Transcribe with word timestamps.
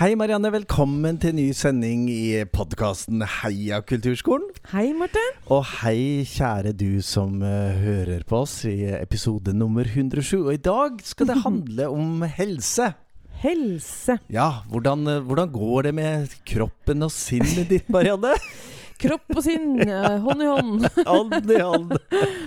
Hei 0.00 0.14
Marianne, 0.16 0.48
velkommen 0.48 1.18
til 1.20 1.34
ny 1.36 1.50
sending 1.52 2.06
i 2.08 2.38
podkasten 2.48 3.20
Heia 3.20 3.82
kulturskolen. 3.84 4.46
Hei, 4.70 4.94
Marte. 4.96 5.20
Og 5.52 5.60
hei, 5.82 6.22
kjære 6.24 6.72
du 6.72 7.02
som 7.04 7.42
uh, 7.44 7.76
hører 7.82 8.24
på 8.24 8.38
oss 8.46 8.62
i 8.64 8.78
episode 8.96 9.52
nummer 9.52 9.84
107. 9.84 10.38
Og 10.38 10.54
i 10.54 10.62
dag 10.64 11.04
skal 11.04 11.28
det 11.28 11.36
handle 11.44 11.90
om 11.92 12.24
helse. 12.24 12.94
Helse. 13.42 14.16
Ja, 14.32 14.64
hvordan, 14.72 15.04
uh, 15.04 15.20
hvordan 15.20 15.52
går 15.52 15.90
det 15.90 15.94
med 16.00 16.32
kroppen 16.48 17.04
og 17.04 17.12
sinnet 17.12 17.68
ditt, 17.68 17.92
Marianne? 17.92 18.32
Kropp 19.00 19.36
og 19.36 19.42
sinn, 19.44 19.78
eh, 19.80 20.18
hånd 20.24 20.42
i 20.44 20.48
hånd. 20.50 20.86
Hånd 21.10 21.50
i 21.50 21.58
hånd. 21.60 21.94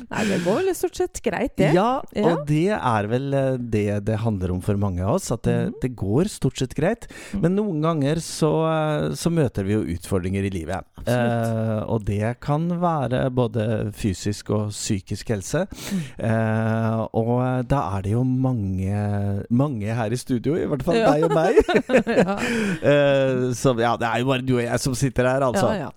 Nei, 0.10 0.24
det 0.30 0.40
går 0.46 0.60
vel 0.62 0.76
stort 0.78 1.00
sett 1.00 1.22
greit, 1.26 1.56
det. 1.58 1.72
Ja, 1.76 2.02
Ja. 2.14 2.34
og 2.34 2.46
det 2.50 2.70
er 2.76 3.08
vel 3.10 3.34
eh, 3.34 3.58
det 3.58 3.86
det 4.06 4.20
handler 4.22 4.52
om 4.54 4.62
for 4.62 4.78
mange 4.80 5.02
av 5.04 5.16
oss. 5.18 5.32
At 5.34 5.44
det, 5.48 5.56
mm. 5.72 5.76
det 5.82 5.92
går 6.00 6.30
stort 6.32 6.60
sett 6.62 6.76
greit. 6.78 7.08
Mm. 7.34 7.42
Men 7.46 7.56
noen 7.58 7.82
ganger 7.84 8.22
så, 8.24 8.52
eh, 8.70 9.08
så 9.18 9.32
møter 9.34 9.66
vi 9.68 9.74
jo 9.78 9.84
utfordringer 9.96 10.46
i 10.48 10.54
livet. 10.54 10.86
Eh, 11.10 11.80
og 11.90 12.06
det 12.08 12.36
kan 12.44 12.68
være 12.82 13.26
både 13.36 13.68
fysisk 13.98 14.54
og 14.56 14.70
psykisk 14.74 15.34
helse. 15.34 15.66
Mm. 15.68 16.04
Eh, 16.30 17.02
og 17.18 17.68
da 17.72 17.82
er 17.98 18.06
det 18.06 18.14
jo 18.16 18.24
mange, 18.28 19.44
mange 19.50 19.98
her 19.98 20.14
i 20.14 20.20
studio, 20.20 20.56
i 20.60 20.68
hvert 20.70 20.86
fall 20.86 21.00
Ja. 21.02 21.12
deg 21.14 21.26
og 21.28 21.36
meg. 21.36 21.60
ja. 22.24 22.38
Eh, 22.94 23.52
så 23.56 23.72
ja, 23.80 23.94
det 24.00 24.08
er 24.08 24.22
jo 24.22 24.28
bare 24.28 24.44
du 24.46 24.54
og 24.58 24.64
jeg 24.64 24.80
som 24.82 24.96
sitter 24.98 25.28
her, 25.30 25.44
altså. 25.46 25.70
Ja, 25.74 25.88
ja. 25.88 25.90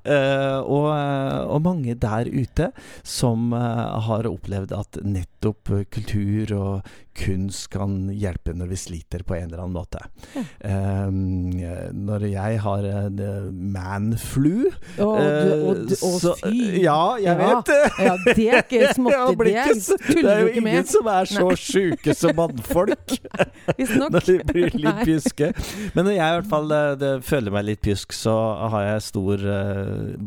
Eh, 0.47 0.61
og, 0.63 0.89
og 1.53 1.63
mange 1.65 1.97
der 2.01 2.31
ute 2.31 2.71
som 3.07 3.53
eh, 3.57 3.99
har 4.09 4.29
opplevd 4.31 4.75
at 4.77 5.01
nettopp 5.05 5.73
eh, 5.75 5.87
kultur 5.93 6.55
og 6.57 6.93
kunst 7.17 7.69
kan 7.73 7.97
hjelpe 8.13 8.53
når 8.57 8.71
vi 8.73 8.79
sliter 8.81 9.23
på 9.27 9.37
en 9.37 9.49
eller 9.49 9.63
annen 9.65 9.77
måte. 9.77 10.03
Ja. 10.35 10.45
Um, 11.07 11.51
når 12.07 12.27
jeg 12.31 12.61
har 12.63 12.87
uh, 12.87 13.07
eh, 13.07 13.49
manflu 13.53 14.67
Å, 14.99 15.07
og, 15.07 15.81
du- 15.89 15.97
å, 15.97 16.11
eh, 16.17 16.43
fy. 16.43 16.83
Ja, 16.85 17.17
jeg 17.21 17.33
Ja. 17.33 17.37
vet 17.41 17.71
det! 17.71 17.81
Ja, 18.07 18.17
det 18.27 18.47
er 18.47 18.63
ikke 18.63 18.93
småtteri. 18.99 19.55
Det 19.57 20.23
det 20.23 20.33
er 20.33 20.41
jo 20.43 20.51
ikke 20.51 20.61
ingen 20.63 20.81
med. 20.83 20.91
som 20.93 21.11
er 21.13 21.31
så 21.31 21.47
sjuke 21.61 22.15
som 22.17 22.37
mannfolk. 22.39 23.17
Når 23.77 24.27
de 24.27 24.37
blir 24.49 24.71
litt 24.77 24.85
Nei. 24.85 25.05
pjuske. 25.07 25.51
Men 25.97 26.07
når 26.09 26.17
jeg 26.17 26.27
i 26.27 26.37
hvert 26.39 26.51
fall 26.51 26.69
det, 27.01 27.13
føler 27.27 27.55
meg 27.55 27.67
litt 27.71 27.83
pjusk, 27.85 28.15
så 28.17 28.35
har 28.73 28.87
jeg 28.91 29.05
stor 29.09 29.43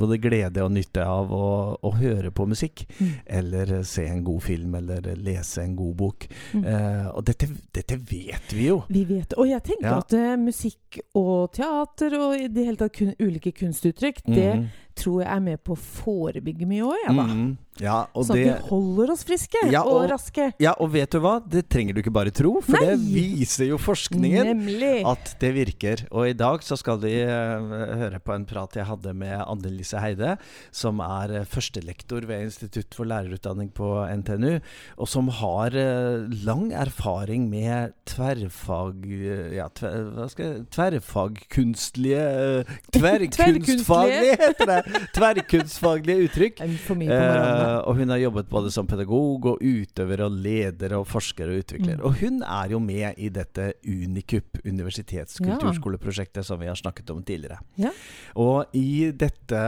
både 0.01 0.17
glede 0.21 0.63
og 0.65 0.73
nytte 0.75 1.05
av 1.05 1.31
å, 1.33 1.45
å 1.85 1.91
høre 1.99 2.31
på 2.35 2.47
musikk. 2.49 2.85
Mm. 2.99 3.11
Eller 3.39 3.73
se 3.87 4.05
en 4.09 4.23
god 4.27 4.43
film, 4.45 4.75
eller 4.79 5.11
lese 5.19 5.63
en 5.63 5.75
god 5.79 5.95
bok. 5.99 6.27
Mm. 6.53 6.63
Eh, 6.79 7.07
og 7.13 7.25
dette, 7.27 7.47
dette 7.75 7.97
vet 8.09 8.53
vi 8.55 8.67
jo. 8.69 8.77
Vi 8.89 9.03
vet 9.09 9.29
det. 9.33 9.37
Og 9.41 9.49
jeg 9.49 9.63
tenker 9.67 9.89
Ja. 9.89 9.97
at 9.99 10.13
uh, 10.15 10.35
musikk 10.39 10.99
og 11.19 11.51
teater 11.57 12.15
og 12.19 12.35
i 12.39 12.47
det 12.47 12.65
hele 12.69 12.77
tatt 12.79 12.93
kun, 12.95 13.13
ulike 13.19 13.51
kunstuttrykk, 13.57 14.21
det 14.29 14.55
Mhm. 14.55 14.69
Tror 14.99 15.23
jeg 15.23 15.31
er 15.31 15.41
med 15.43 15.63
på 15.63 15.75
å 15.75 15.79
forebygge 15.79 16.67
mye 16.69 16.85
òg, 16.91 17.01
jeg, 17.05 17.17
da. 17.17 17.25
Mm, 17.31 17.49
Ja, 17.79 17.97
og 18.11 18.25
Sånn 18.27 18.35
at 18.35 18.39
det 18.39 18.47
vi 18.49 18.69
holder 18.73 19.11
oss 19.13 19.21
friske 19.23 19.59
Ja, 19.71 19.85
og, 19.87 20.01
og- 20.01 20.09
raske. 20.11 20.49
Ja, 20.59 20.73
og 20.83 20.91
vet 20.91 21.13
du 21.15 21.21
hva? 21.23 21.37
Det 21.39 21.61
trenger 21.71 21.95
du 21.95 22.01
ikke 22.01 22.11
bare 22.11 22.33
tro, 22.35 22.57
for 22.65 22.75
Nei. 22.75 22.89
det 22.89 22.97
viser 22.99 23.69
jo 23.69 23.77
forskningen. 23.79 24.49
Nemlig. 24.49 25.05
At 25.07 25.31
det 25.39 25.51
virker. 25.55 26.03
Og 26.11 26.27
i 26.27 26.35
dag 26.35 26.65
så 26.65 26.75
skal 26.79 26.99
vi 26.99 27.13
uh, 27.23 27.71
høre 28.01 28.19
på 28.19 28.35
en 28.35 28.43
prat 28.49 28.75
jeg 28.75 28.87
hadde 28.89 29.13
med 29.15 29.35
Anne 29.45 29.71
Lise 29.71 30.01
Heide, 30.03 30.35
som 30.75 30.99
er 31.03 31.31
eh, 31.39 31.47
førstelektor 31.47 32.27
ved 32.27 32.49
Institutt 32.49 32.97
for 32.97 33.07
lærerutdanning 33.07 33.71
på 33.75 33.87
NTNU, 34.21 34.59
og 34.99 35.07
som 35.07 35.31
har 35.39 35.71
uh, 35.71 36.27
lang 36.43 36.73
erfaring 36.75 37.47
med 37.51 37.95
tverrfag... 38.09 39.07
Ja, 39.55 39.69
tver, 39.71 40.09
hva 40.17 40.27
skal 40.31 40.49
jeg 40.51 40.67
Tverrfagkunstlige 40.75 42.27
uh, 42.67 42.75
Tverrkunstfaglige, 42.97 44.35
heter 44.43 44.73
det! 44.73 44.79
Tverrkunstfaglige 45.15 46.25
uttrykk. 46.27 46.61
Eh, 46.61 47.77
og 47.79 47.93
hun 47.99 48.09
har 48.13 48.19
jobbet 48.23 48.49
både 48.51 48.69
som 48.73 48.87
pedagog 48.89 49.45
og 49.53 49.57
utøver 49.63 50.19
og 50.25 50.31
leder 50.43 50.91
og 50.99 51.07
forsker 51.09 51.45
og 51.51 51.57
utvikler. 51.63 51.97
Mm. 51.99 52.05
Og 52.07 52.11
hun 52.21 52.35
er 52.43 52.65
jo 52.73 52.79
med 52.83 53.09
i 53.17 53.29
dette 53.33 53.65
Unikup 53.85 54.49
universitetskulturskoleprosjektet 54.65 56.45
som 56.45 56.57
vi 56.61 56.67
har 56.69 56.77
snakket 56.79 57.09
om 57.13 57.23
tidligere. 57.25 57.59
Ja. 57.79 57.91
Og 58.39 58.65
i 58.77 59.11
dette 59.15 59.59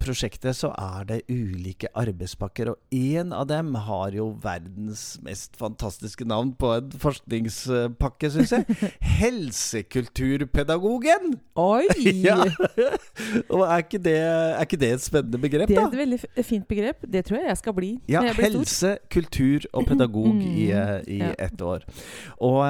prosjektet 0.00 0.56
så 0.58 0.68
er 0.78 1.04
det 1.08 1.22
ulike 1.30 1.88
arbeidspakker, 1.94 2.68
og 2.72 2.78
én 2.94 3.32
av 3.34 3.46
dem 3.50 3.74
har 3.86 4.10
jo 4.16 4.38
verdens 4.42 5.18
mest 5.24 5.56
fantastiske 5.60 6.24
navn 6.28 6.54
på 6.58 6.72
en 6.76 6.90
forskningspakke, 7.00 8.30
syns 8.34 8.52
jeg. 8.54 8.64
Helsekulturpedagogen! 9.20 11.24
Oi! 11.60 11.84
Ja. 12.24 12.40
Og 13.52 13.62
er 13.66 13.78
ikke, 13.82 13.98
det, 14.00 14.14
er 14.54 14.66
ikke 14.66 14.80
det 14.80 14.90
et 14.96 15.04
spennende 15.04 15.38
begrep, 15.42 15.68
Det 15.68 15.78
er 15.78 15.86
et 15.88 15.98
veldig 15.98 16.18
fint 16.44 16.66
begrep. 16.68 17.04
Det 17.12 17.24
tror 17.26 17.38
jeg 17.40 17.48
jeg 17.48 17.60
skal 17.60 17.74
bli 17.76 17.90
Ja, 18.08 18.22
helse, 18.38 18.96
kultur 19.10 19.66
og 19.72 19.86
pedagog 19.86 20.36
i, 20.42 20.70
Mm, 20.70 20.78
eh, 20.78 21.00
i 21.08 21.18
ja. 21.18 21.32
ett 21.38 21.60
år. 21.62 21.84
Og, 22.40 22.64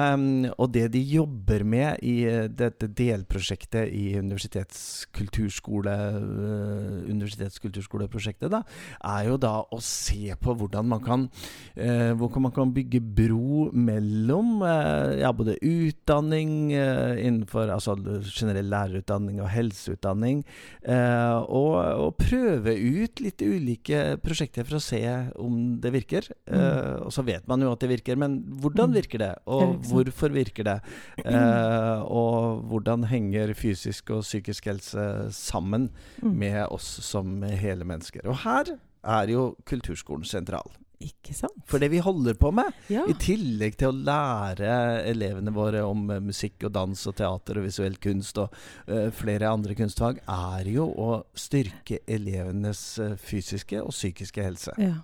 og 0.57 0.73
det 0.73 0.91
de 0.93 0.99
jobber 1.01 1.63
med 1.63 1.97
i 2.03 2.15
eh, 2.29 2.47
dette 2.47 2.87
delprosjektet 2.87 3.89
i 3.93 4.17
universitetskulturskole 4.19 5.93
eh, 5.95 7.11
universitetskulturskoleprosjektet, 7.11 8.51
da, 8.51 8.61
er 9.03 9.29
jo 9.29 9.37
da 9.41 9.53
å 9.63 9.79
se 9.83 10.33
på 10.41 10.55
hvordan 10.57 10.87
man 10.91 11.01
kan 11.05 11.27
eh, 11.75 12.11
hvordan 12.15 12.47
man 12.47 12.53
kan 12.55 12.73
bygge 12.75 13.01
bro 13.01 13.69
mellom 13.73 14.61
eh, 14.65 15.19
ja, 15.21 15.31
både 15.35 15.57
utdanning 15.61 16.73
eh, 16.75 17.25
innenfor 17.25 17.71
altså 17.73 17.95
generell 18.35 18.69
lærerutdanning 18.71 19.41
og 19.43 19.49
helseutdanning, 19.53 20.43
eh, 20.83 21.35
og, 21.45 21.74
og 22.01 22.17
prøve 22.17 22.73
ut 22.75 23.19
litt 23.23 23.41
ulike 23.41 24.17
prosjekter 24.23 24.65
for 24.67 24.77
å 24.77 24.81
se 24.83 25.01
om 25.41 25.77
det 25.81 25.91
virker. 25.93 26.27
Eh, 26.47 27.01
og 27.05 27.11
så 27.15 27.23
vet 27.25 27.47
man 27.47 27.61
jo 27.61 27.71
at 27.71 27.79
det 27.83 27.89
virker, 27.89 28.15
men 28.17 28.39
hvordan 28.61 28.89
Mm. 28.91 28.95
virker 29.01 29.17
det? 29.19 29.31
Og 29.47 29.81
det 29.81 29.89
hvorfor 29.91 30.29
virker 30.33 30.63
det? 30.63 30.77
Uh, 31.25 32.01
og 32.05 32.63
hvordan 32.69 33.05
henger 33.09 33.53
fysisk 33.53 34.09
og 34.11 34.21
psykisk 34.23 34.65
helse 34.65 35.05
sammen 35.31 35.89
Mm. 36.21 36.33
med 36.37 36.67
oss 36.71 36.87
som 37.05 37.41
hele 37.41 37.83
mennesker? 37.85 38.25
Og 38.27 38.37
her 38.45 38.77
er 39.03 39.27
jo 39.27 39.55
kulturskolen 39.65 40.25
sentral. 40.25 40.69
Ikke 41.03 41.33
sant? 41.35 41.57
For 41.67 41.81
det 41.81 41.89
vi 41.91 41.99
holder 42.03 42.37
på 42.39 42.51
med, 42.55 42.71
Ja. 42.89 43.03
i 43.09 43.13
tillegg 43.19 43.75
til 43.77 43.89
å 43.89 43.97
lære 44.07 45.03
elevene 45.09 45.51
våre 45.53 45.81
om 45.85 46.09
eh, 46.13 46.21
musikk 46.23 46.63
og 46.69 46.73
dans 46.77 47.07
og 47.07 47.15
teater 47.15 47.59
og 47.59 47.65
visuell 47.67 47.97
kunst 48.01 48.37
og 48.37 48.53
uh, 48.87 49.09
flere 49.11 49.49
andre 49.51 49.75
kunstfag, 49.75 50.21
er 50.27 50.69
jo 50.71 50.87
å 50.87 51.09
styrke 51.35 51.99
elevenes 52.07 52.99
eh, 52.99 53.15
fysiske 53.19 53.81
og 53.83 53.91
psykiske 53.91 54.43
helse. 54.43 54.71
ja. 54.77 54.95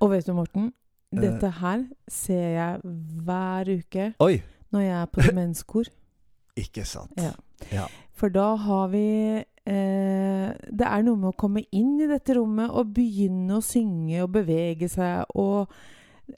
Og 0.00 0.10
vet 0.14 0.24
du, 0.24 0.32
Morten? 0.32 0.70
Dette 1.12 1.50
her 1.58 1.82
ser 2.08 2.46
jeg 2.54 2.92
hver 3.26 3.68
uke 3.68 4.12
Oi! 4.22 4.38
når 4.72 4.80
jeg 4.80 4.94
er 5.02 5.08
på 5.10 5.24
demenskor. 5.26 5.90
Ikke 6.56 6.84
sant. 6.88 7.12
Ja. 7.18 7.32
Ja. 7.74 7.84
For 8.16 8.32
da 8.32 8.54
har 8.56 8.88
vi 8.94 9.42
eh, 9.66 10.52
Det 10.70 10.86
er 10.86 11.02
noe 11.02 11.16
med 11.16 11.30
å 11.32 11.36
komme 11.36 11.64
inn 11.72 12.00
i 12.00 12.06
dette 12.06 12.34
rommet 12.34 12.70
og 12.70 12.92
begynne 12.94 13.58
å 13.58 13.62
synge 13.64 14.22
og 14.22 14.32
bevege 14.32 14.88
seg 14.88 15.24
og 15.34 15.68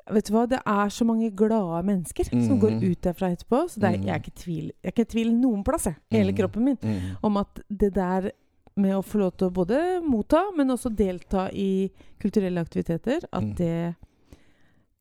Vet 0.09 0.25
du 0.25 0.33
hva, 0.33 0.47
det 0.49 0.57
er 0.65 0.89
så 0.89 1.05
mange 1.05 1.29
glade 1.37 1.83
mennesker 1.85 2.25
som 2.25 2.59
går 2.59 2.71
Mhm. 2.81 2.91
ut 2.93 3.01
derfra 3.03 3.29
etterpå. 3.31 3.69
Så 3.69 3.77
er, 3.85 3.99
jeg 3.99 4.09
er 4.09 4.21
ikke 4.21 4.35
tvil 4.41 4.71
Jeg 4.83 4.85
er 4.85 4.91
ikke 4.93 5.03
i 5.03 5.13
tvil 5.13 5.33
noen 5.37 5.63
plass, 5.63 5.85
jeg, 5.85 5.97
hele 6.11 6.33
Mhm. 6.33 6.37
kroppen 6.39 6.65
min, 6.65 6.79
Mm. 6.81 7.17
om 7.23 7.37
at 7.37 7.61
det 7.69 7.93
der 7.93 8.31
med 8.75 8.95
å 8.97 9.03
få 9.05 9.19
lov 9.21 9.37
til 9.37 9.51
å 9.51 9.53
både 9.53 10.01
motta, 10.03 10.51
men 10.57 10.69
også 10.69 10.89
delta 10.97 11.51
i 11.53 11.91
kulturelle 12.19 12.57
aktiviteter, 12.65 13.21
at 13.31 13.43
Mm. 13.43 13.55
det 13.55 13.95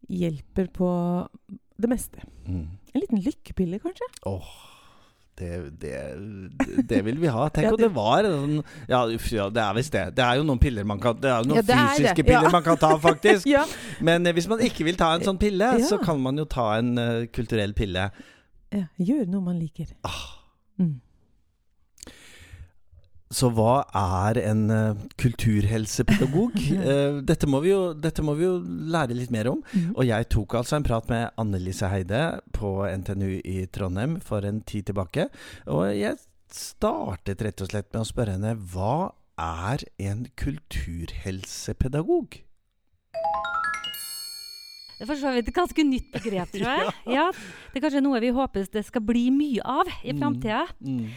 hjelper 0.10 0.68
på 0.74 0.90
det 1.80 1.90
meste. 1.90 2.20
Mm. 2.48 2.68
En 2.94 3.02
liten 3.02 3.22
lykkepille, 3.24 3.80
kanskje? 3.80 4.08
Åh, 4.26 4.44
det, 5.42 5.52
det, 5.82 6.86
det 6.90 7.02
vil 7.06 7.20
vi 7.22 7.30
ha. 7.34 7.48
Tenk 7.54 7.68
Ja, 7.68 7.74
om 7.76 7.82
det- 7.82 7.92
var 7.96 8.28
en 8.30 8.56
Ja, 8.88 9.04
ja, 9.10 9.50
det 9.50 9.64
er 9.66 9.78
visst 9.78 9.92
det. 9.96 10.06
Det 10.18 10.24
er 10.26 10.40
jo 10.40 10.46
noen 10.48 10.62
piller 10.62 10.88
man 10.88 11.02
kan 11.04 11.18
Det 11.20 11.30
er 11.32 11.42
jo 11.44 11.52
noen 11.52 11.62
Ja, 11.62 11.86
fysiske 11.92 12.26
piller 12.28 12.54
man 12.54 12.64
kan 12.66 12.78
ta, 12.82 12.94
faktisk. 13.10 13.48
Men 14.02 14.28
eh, 14.30 14.36
hvis 14.38 14.48
man 14.52 14.62
ikke 14.64 14.88
vil 14.88 15.00
ta 15.00 15.12
en 15.18 15.26
sånn 15.26 15.40
pille, 15.42 15.74
så 15.88 16.00
kan 16.02 16.22
man 16.22 16.38
jo 16.40 16.46
ta 16.50 16.72
en 16.80 16.94
uh, 16.98 17.26
kulturell 17.34 17.74
pille. 17.78 18.10
ja. 18.72 18.86
gjør 18.98 19.26
noe 19.28 19.42
man 19.52 19.58
liker. 19.60 19.90
Ah. 20.08 20.22
Mm. 20.80 21.00
Så 23.32 23.48
hva 23.56 23.86
er 23.96 24.36
en 24.44 24.66
uh, 24.72 24.98
kulturhelsepedagog? 25.22 26.52
uh, 26.76 27.22
dette, 27.30 27.48
må 27.48 27.60
vi 27.64 27.70
jo, 27.72 27.94
dette 27.96 28.22
må 28.26 28.34
vi 28.40 28.44
jo 28.46 28.58
lære 28.62 29.14
litt 29.18 29.32
mer 29.34 29.48
om. 29.54 29.60
Mm. 29.72 29.96
Og 29.96 30.04
jeg 30.10 30.30
tok 30.34 30.50
altså 30.60 30.74
en 30.78 30.88
prat 30.88 31.06
med 31.12 31.24
Annelise 31.42 31.88
Heide 31.92 32.22
på 32.56 32.70
NTNU 32.92 33.32
i 33.40 33.66
Trondheim 33.72 34.14
for 34.26 34.40
en 34.48 34.60
tid 34.68 34.84
tilbake. 34.92 35.24
Og 35.72 35.84
jeg 35.96 36.16
startet 36.52 37.44
rett 37.46 37.62
og 37.64 37.68
slett 37.72 37.90
med 37.94 38.02
å 38.04 38.12
spørre 38.12 38.34
henne 38.36 38.54
hva 38.74 38.98
er 39.42 39.80
en 40.04 40.22
kulturhelsepedagog? 40.38 42.30
for 45.02 45.18
så 45.18 45.32
vidt 45.34 45.48
et 45.50 45.56
ganske 45.56 45.84
nytt 45.86 46.12
begrep, 46.14 46.52
tror 46.54 46.68
jeg. 46.68 46.92
ja. 47.18 47.28
Det 47.72 47.78
er 47.80 47.84
kanskje 47.88 48.04
noe 48.06 48.20
vi 48.22 48.30
håper 48.36 48.68
det 48.70 48.84
skal 48.86 49.02
bli 49.06 49.32
mye 49.34 49.62
av 49.66 49.90
i 50.06 50.14
framtida. 50.14 50.68
Mm. 50.78 51.08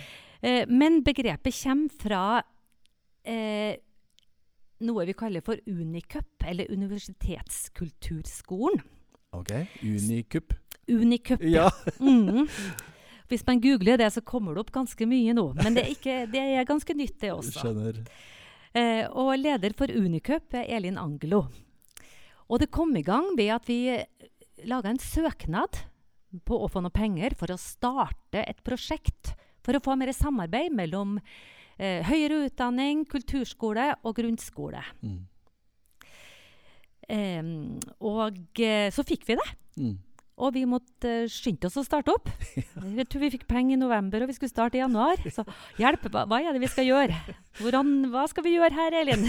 Eh, 0.45 0.69
men 0.69 1.03
begrepet 1.05 1.63
kommer 1.63 1.89
fra 1.89 2.43
eh, 3.25 3.77
noe 4.85 5.07
vi 5.09 5.15
kaller 5.17 5.41
for 5.45 5.57
Unicup, 5.67 6.43
eller 6.45 6.71
Universitetskulturskolen. 6.73 8.83
Ok. 9.35 9.51
Unicup. 9.83 10.55
Unicup. 10.89 11.43
Ja. 11.43 11.71
Mm. 12.01 12.49
Hvis 13.29 13.47
man 13.47 13.61
googler 13.61 13.99
det, 13.99 14.11
så 14.13 14.21
kommer 14.21 14.55
det 14.55 14.61
opp 14.61 14.73
ganske 14.75 15.07
mye 15.09 15.33
nå. 15.35 15.55
Men 15.57 15.75
det 15.75 15.83
er, 15.87 15.91
ikke, 15.95 16.27
det 16.29 16.41
er 16.45 16.65
ganske 16.69 16.95
nytt, 16.95 17.21
det 17.23 17.33
også. 17.33 17.61
Skjønner. 17.63 18.03
Eh, 18.77 19.07
og 19.09 19.39
leder 19.41 19.73
for 19.79 19.89
Unicup 19.89 20.55
er 20.61 20.69
Elin 20.77 20.99
Angelo. 21.01 21.47
Og 22.53 22.61
det 22.61 22.69
kom 22.75 22.93
i 23.01 23.07
gang 23.07 23.31
ved 23.39 23.51
at 23.57 23.65
vi 23.71 23.79
laga 24.69 24.89
en 24.93 25.01
søknad 25.01 25.73
på 26.45 26.55
å 26.61 26.69
få 26.69 26.81
noe 26.85 26.93
penger 26.93 27.33
for 27.39 27.49
å 27.55 27.61
starte 27.61 28.45
et 28.45 28.61
prosjekt 28.67 29.33
for 29.65 29.77
å 29.77 29.83
få 29.85 29.97
mer 30.01 30.13
samarbeid 30.15 30.75
mellom 30.77 31.19
eh, 31.19 32.05
høyere 32.07 32.45
utdanning, 32.49 33.05
kulturskole 33.11 33.93
og 34.03 34.17
grunnskole. 34.21 34.83
Mm. 35.05 35.21
Eh, 37.15 37.53
og 38.05 38.65
så 38.95 39.07
fikk 39.07 39.29
vi 39.29 39.39
det. 39.41 39.51
Mm. 39.81 39.95
Og 40.35 40.51
vi 40.57 40.65
måtte 40.67 41.11
eh, 41.23 41.31
skynde 41.31 41.69
oss 41.69 41.79
å 41.79 41.85
starte 41.87 42.11
opp. 42.15 42.31
Jeg 42.99 43.07
tror 43.07 43.23
vi 43.23 43.33
fikk 43.37 43.47
penger 43.51 43.77
i 43.77 43.81
november, 43.81 44.25
og 44.25 44.31
vi 44.31 44.35
skulle 44.37 44.51
starte 44.51 44.79
i 44.79 44.83
januar. 44.83 45.21
Så 45.31 45.45
hjelp, 45.79 46.09
hva, 46.11 46.25
hva 46.31 46.41
er 46.43 46.57
det 46.57 46.63
vi 46.65 46.71
skal 46.73 46.89
gjøre? 46.89 47.19
Hvordan, 47.61 47.93
hva 48.11 48.25
skal 48.31 48.47
vi 48.47 48.57
gjøre 48.57 48.75
her, 48.75 48.99
Elin? 48.99 49.29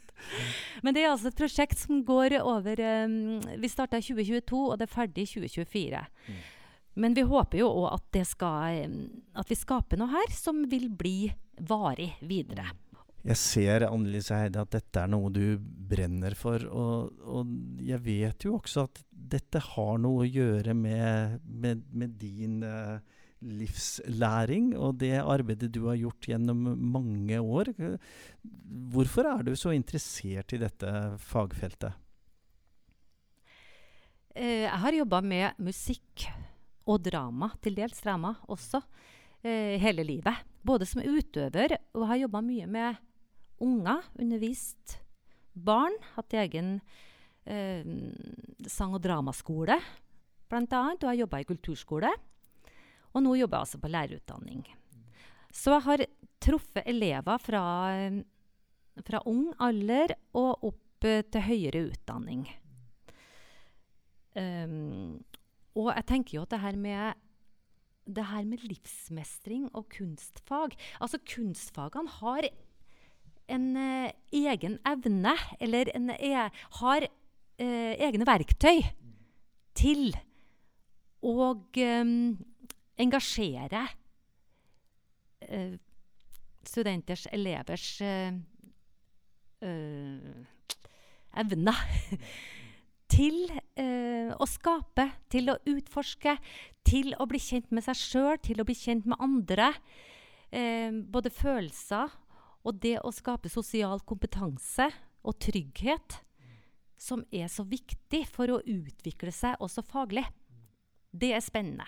Men 0.82 0.96
det 0.96 1.04
er 1.04 1.12
altså 1.12 1.30
et 1.30 1.38
prosjekt 1.38 1.78
som 1.78 2.00
går 2.06 2.38
over 2.40 2.80
um, 3.04 3.42
Vi 3.60 3.68
starta 3.68 3.98
i 4.00 4.04
2022, 4.06 4.58
og 4.58 4.78
det 4.80 4.88
er 4.88 4.94
ferdig 4.94 5.26
i 5.26 5.32
2024. 5.36 6.02
Mm. 6.02 6.42
Men 7.00 7.14
vi 7.16 7.24
håper 7.26 7.58
jo 7.58 7.70
òg 7.82 7.96
at, 7.96 8.20
um, 8.44 8.98
at 9.34 9.50
vi 9.50 9.58
skaper 9.58 10.00
noe 10.00 10.12
her 10.12 10.34
som 10.34 10.62
vil 10.70 10.88
bli 10.94 11.32
varig 11.66 12.12
videre. 12.22 12.68
Jeg 13.24 13.40
ser 13.40 13.86
Annelise 13.88 14.36
Heide, 14.36 14.60
at 14.60 14.74
dette 14.74 15.00
er 15.00 15.08
noe 15.08 15.30
du 15.32 15.56
brenner 15.58 16.36
for. 16.36 16.60
Og, 16.68 17.24
og 17.24 17.80
jeg 17.82 18.02
vet 18.04 18.44
jo 18.44 18.58
også 18.58 18.84
at 18.84 19.00
dette 19.10 19.62
har 19.72 19.98
noe 20.02 20.26
å 20.26 20.28
gjøre 20.28 20.74
med, 20.76 21.38
med, 21.48 21.86
med 21.96 22.18
din 22.20 22.60
uh, 22.62 23.00
livslæring 23.44 24.72
og 24.76 24.98
det 25.00 25.16
arbeidet 25.20 25.72
du 25.72 25.84
har 25.88 25.98
gjort 26.00 26.28
gjennom 26.28 26.66
mange 26.78 27.40
år. 27.40 27.72
Hvorfor 28.94 29.28
er 29.32 29.44
du 29.48 29.54
så 29.56 29.74
interessert 29.76 30.52
i 30.52 30.60
dette 30.60 30.94
fagfeltet? 31.24 31.96
Eh, 34.34 34.66
jeg 34.66 34.80
har 34.82 34.98
jobba 35.00 35.20
med 35.22 35.60
musikk 35.62 36.26
og 36.84 37.00
drama, 37.04 37.50
til 37.64 37.76
dels 37.78 38.00
drama 38.04 38.34
også, 38.52 38.82
eh, 39.42 39.80
hele 39.80 40.04
livet. 40.04 40.44
Både 40.62 40.86
som 40.86 41.02
utøver 41.02 41.76
og 41.94 42.06
har 42.08 42.22
jobba 42.24 42.40
mye 42.42 42.66
med 42.66 42.96
unger, 43.60 44.02
undervist 44.18 44.98
barn. 45.54 45.94
Hatt 46.14 46.34
egen 46.34 46.80
eh, 47.46 47.84
sang- 48.66 48.94
og 48.94 49.02
dramaskole, 49.02 49.78
annet. 50.50 51.02
Og 51.02 51.08
har 51.08 51.14
jobba 51.14 51.40
i 51.40 51.48
kulturskole. 51.48 52.10
Og 53.14 53.22
nå 53.22 53.34
jobber 53.38 53.58
jeg 53.58 53.66
altså 53.66 53.80
på 53.82 53.90
lærerutdanning. 53.90 54.64
Så 55.54 55.70
jeg 55.70 55.86
har 55.86 56.06
truffet 56.42 56.86
elever 56.86 57.38
fra, 57.38 57.62
fra 59.06 59.20
ung 59.26 59.52
alder 59.62 60.16
og 60.34 60.66
opp 60.70 61.06
eh, 61.06 61.22
til 61.22 61.46
høyere 61.46 61.86
utdanning. 61.92 62.48
Um, 64.34 65.22
og 65.74 65.90
jeg 65.90 66.06
tenker 66.06 66.38
jo 66.38 66.44
at 66.44 66.54
det 66.54 66.60
her 66.62 66.76
med 66.78 67.22
det 68.04 68.26
her 68.28 68.44
med 68.44 68.60
livsmestring 68.68 69.70
og 69.72 69.88
kunstfag 69.88 70.76
Altså, 71.00 71.18
kunstfagene 71.24 72.10
har 72.20 72.48
en 73.48 73.76
eh, 73.76 74.12
egen 74.32 74.78
evne, 74.88 75.34
eller 75.60 75.90
en, 75.94 76.10
e 76.10 76.32
har 76.80 77.06
eh, 77.58 77.92
egne 78.00 78.26
verktøy 78.26 78.80
til 79.76 80.14
å 81.24 81.50
um, 81.52 82.14
engasjere 83.00 83.82
eh, 85.44 85.76
studenters, 86.64 87.26
elevers 87.32 87.88
eh, 88.04 88.32
eh, 89.64 90.32
evner 91.44 91.84
til 93.14 93.40
eh, 93.80 94.32
å 94.34 94.46
skape, 94.48 95.08
til 95.32 95.50
å 95.52 95.58
utforske, 95.70 96.36
til 96.86 97.14
å 97.18 97.26
bli 97.30 97.40
kjent 97.42 97.70
med 97.74 97.86
seg 97.86 97.98
sjøl, 97.98 98.38
til 98.42 98.60
å 98.60 98.66
bli 98.66 98.76
kjent 98.78 99.08
med 99.08 99.20
andre. 99.22 99.72
Eh, 100.54 100.92
både 100.92 101.32
følelser 101.34 102.12
og 102.64 102.78
det 102.80 102.96
å 103.04 103.12
skape 103.12 103.50
sosial 103.52 104.00
kompetanse 104.06 104.88
og 105.24 105.38
trygghet, 105.42 106.20
som 106.96 107.24
er 107.34 107.50
så 107.52 107.64
viktig 107.68 108.22
for 108.30 108.52
å 108.52 108.62
utvikle 108.62 109.32
seg 109.34 109.60
også 109.60 109.84
faglig. 109.84 110.24
Det 111.12 111.34
er 111.34 111.42
spennende. 111.44 111.86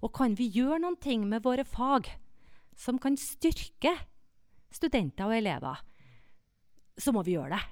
Og 0.00 0.12
kan 0.14 0.36
vi 0.38 0.46
gjøre 0.52 0.80
noen 0.82 0.98
ting 1.00 1.26
med 1.28 1.44
våre 1.44 1.64
fag 1.66 2.08
som 2.78 2.98
kan 3.02 3.18
styrke 3.20 3.92
studenter 4.72 5.28
og 5.28 5.36
elever, 5.36 5.82
så 6.96 7.12
må 7.12 7.24
vi 7.26 7.36
gjøre 7.36 7.58
det. 7.58 7.62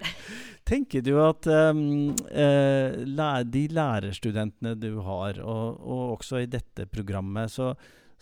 Tenker 0.70 1.02
du 1.02 1.16
at 1.18 1.48
um, 1.50 2.12
de 2.14 3.62
lærerstudentene 3.74 4.76
du 4.78 5.00
har, 5.02 5.40
og, 5.42 5.80
og 5.82 6.02
også 6.14 6.44
i 6.44 6.50
dette 6.50 6.84
programmet, 6.86 7.50
så, 7.50 7.72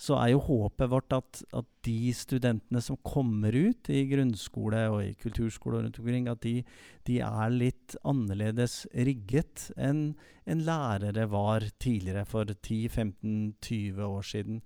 så 0.01 0.17
er 0.17 0.31
jo 0.33 0.41
håpet 0.47 0.89
vårt 0.89 1.13
at, 1.13 1.43
at 1.53 1.67
de 1.85 2.15
studentene 2.17 2.81
som 2.81 2.97
kommer 3.05 3.53
ut 3.53 3.91
i 3.93 4.07
grunnskole 4.09 4.81
og 4.89 5.03
i 5.05 5.13
kulturskole 5.21 5.83
rundt 5.83 5.99
omkring, 6.01 6.31
at 6.33 6.41
de, 6.47 6.63
de 7.05 7.19
er 7.27 7.53
litt 7.53 7.99
annerledes 8.09 8.87
rigget 8.97 9.69
enn 9.77 10.15
en 10.49 10.63
lærere 10.65 11.27
var 11.29 11.67
tidligere, 11.77 12.25
for 12.25 12.49
10-15-20 12.49 14.01
år 14.07 14.25
siden. 14.25 14.63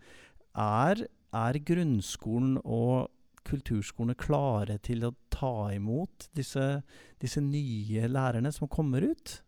Er, 0.54 1.02
er 1.34 1.58
grunnskolen 1.66 2.60
og 2.62 3.10
kulturskolene 3.48 4.16
klare 4.18 4.78
til 4.84 5.04
å 5.06 5.14
ta 5.32 5.70
imot 5.74 6.28
disse, 6.36 6.82
disse 7.22 7.42
nye 7.44 8.08
lærerne 8.10 8.52
som 8.54 8.70
kommer 8.70 9.04
ut? 9.12 9.38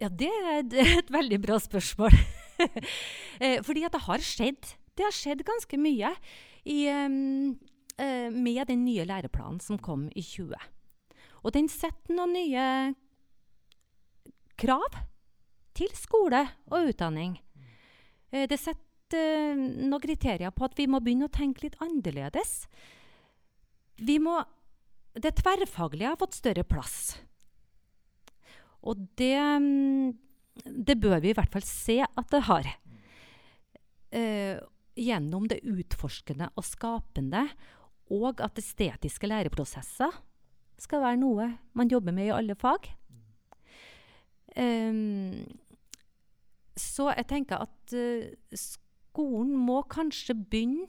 Ja, 0.00 0.08
det 0.08 0.30
er 0.30 0.62
et, 0.62 1.12
veldig 1.18 1.40
bra 1.46 1.60
spørsmål. 1.60 2.16
Eh, 3.40 3.62
Fordi 3.64 3.86
at 3.86 3.94
det 3.94 4.02
har 4.04 4.20
skjedd. 4.20 4.66
Det 4.92 5.00
har 5.06 5.14
skjedd 5.16 5.40
ganske 5.48 5.78
mye 5.80 6.10
i, 6.68 6.90
um, 6.92 7.54
med 8.36 8.66
den 8.68 8.82
nye 8.84 9.06
læreplanen 9.08 9.62
som 9.64 9.78
kom 9.80 10.10
i 10.12 10.20
20. 10.20 10.52
Og 11.40 11.54
den 11.56 11.70
setter 11.72 12.12
noen 12.12 12.34
nye 12.36 12.66
krav 14.60 14.98
til 15.72 15.88
skole 15.96 16.42
og 16.68 16.92
utdanning. 16.92 17.38
Eh, 18.28 18.44
det 18.44 18.60
setter 18.60 18.89
eh, 19.16 19.56
noen 19.56 20.02
kriterier 20.02 20.52
på 20.54 20.66
at 20.66 20.76
vi 20.78 20.86
må 20.90 21.00
begynne 21.02 21.28
å 21.28 21.34
tenke 21.34 21.66
litt 21.66 21.78
annerledes. 21.82 22.64
Vi 24.00 24.18
må 24.22 24.40
Det 25.10 25.32
tverrfaglige 25.40 26.06
har 26.12 26.18
fått 26.20 26.36
større 26.38 26.62
plass. 26.62 27.18
Og 28.86 29.00
det, 29.18 29.34
mm, 29.34 30.12
det 30.86 30.94
bør 31.02 31.18
vi 31.18 31.32
i 31.32 31.34
hvert 31.34 31.50
fall 31.50 31.66
se 31.66 31.96
at 32.06 32.28
det 32.30 32.44
har. 32.46 32.68
Uh, 34.14 34.62
gjennom 34.94 35.48
det 35.50 35.60
utforskende 35.66 36.46
og 36.54 36.66
skapende, 36.66 37.42
og 38.10 38.40
at 38.42 38.58
estetiske 38.58 39.26
læreprosesser 39.26 40.14
skal 40.80 41.02
være 41.02 41.20
noe 41.20 41.48
man 41.78 41.90
jobber 41.90 42.14
med 42.14 42.28
i 42.28 42.34
alle 42.34 42.56
fag. 42.58 42.86
Um, 44.56 45.42
så 46.78 47.10
jeg 47.12 47.28
tenker 47.30 47.66
at 47.66 47.94
eh, 47.94 48.32
skolen 49.10 49.56
må 49.58 49.82
kanskje 49.90 50.38
begynne 50.38 50.86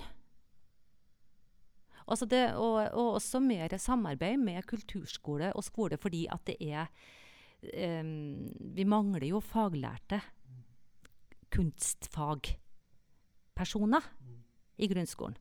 altså 2.12 2.28
det, 2.30 2.44
og, 2.60 2.75
og 2.98 3.13
også 3.18 3.40
mer 3.44 3.78
samarbeid 3.80 4.38
med 4.42 4.63
kulturskole 4.70 5.54
og 5.56 5.63
skole, 5.63 5.98
fordi 5.98 6.28
at 6.32 6.48
det 6.48 6.56
er 6.60 6.86
um, 8.01 8.50
Vi 8.75 8.84
mangler 8.84 9.28
jo 9.30 9.40
faglærte 9.40 10.22
kunstfagpersoner 11.51 14.01
i 14.78 14.88
grunnskolen. 14.88 15.38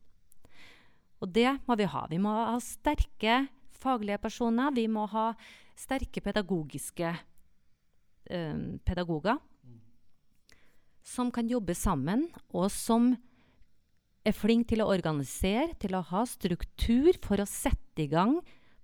Og 1.21 1.35
det 1.35 1.59
må 1.67 1.75
vi 1.79 1.83
ha. 1.87 2.07
Vi 2.09 2.17
må 2.19 2.29
ha 2.29 2.59
sterke 2.59 3.47
faglige 3.71 4.17
personer. 4.17 4.71
Vi 4.75 4.87
må 4.91 5.05
ha 5.07 5.33
sterke 5.77 6.21
pedagogiske 6.21 7.17
um, 8.31 8.79
pedagoger 8.85 9.37
som 11.03 11.31
kan 11.33 11.49
jobbe 11.49 11.75
sammen, 11.77 12.27
og 12.53 12.69
som 12.73 13.13
er 14.25 14.35
flinke 14.37 14.73
til 14.73 14.83
å 14.83 14.89
organisere, 14.93 15.71
til 15.81 15.97
å 15.97 16.03
ha 16.11 16.25
struktur 16.29 17.17
for 17.23 17.41
å 17.41 17.49
sette 17.49 18.05
i 18.05 18.09
gang 18.11 18.37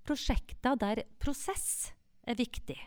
prosjekter 0.07 0.77
der 0.79 1.03
prosess 1.21 1.91
er 2.27 2.37
viktig. 2.39 2.77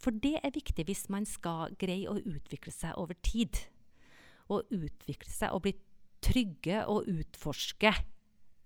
For 0.00 0.12
det 0.12 0.36
er 0.44 0.52
viktig 0.52 0.84
hvis 0.84 1.06
man 1.12 1.24
skal 1.28 1.72
greie 1.80 2.10
å 2.10 2.20
utvikle 2.20 2.72
seg 2.74 2.96
over 3.00 3.16
tid. 3.24 3.56
Og 4.52 4.68
utvikle 4.74 5.32
seg 5.32 5.54
og 5.56 5.64
bli 5.64 5.72
trygge 6.24 6.82
og 6.90 7.08
utforske 7.08 7.92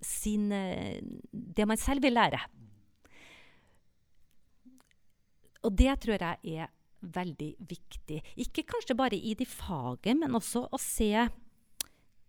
sin, 0.03 0.51
eh, 0.53 0.99
det 1.33 1.67
man 1.67 1.79
selv 1.79 2.03
vil 2.03 2.15
lære. 2.19 2.41
Og 5.67 5.75
det 5.75 5.95
tror 6.03 6.19
jeg 6.23 6.59
er 6.59 6.69
veldig 7.01 7.51
viktig. 7.71 8.23
Ikke 8.43 8.67
kanskje 8.67 8.97
bare 8.99 9.17
i 9.17 9.35
de 9.39 9.47
faget, 9.47 10.17
men 10.19 10.35
også 10.35 10.65
å 10.73 10.81
se 10.83 11.13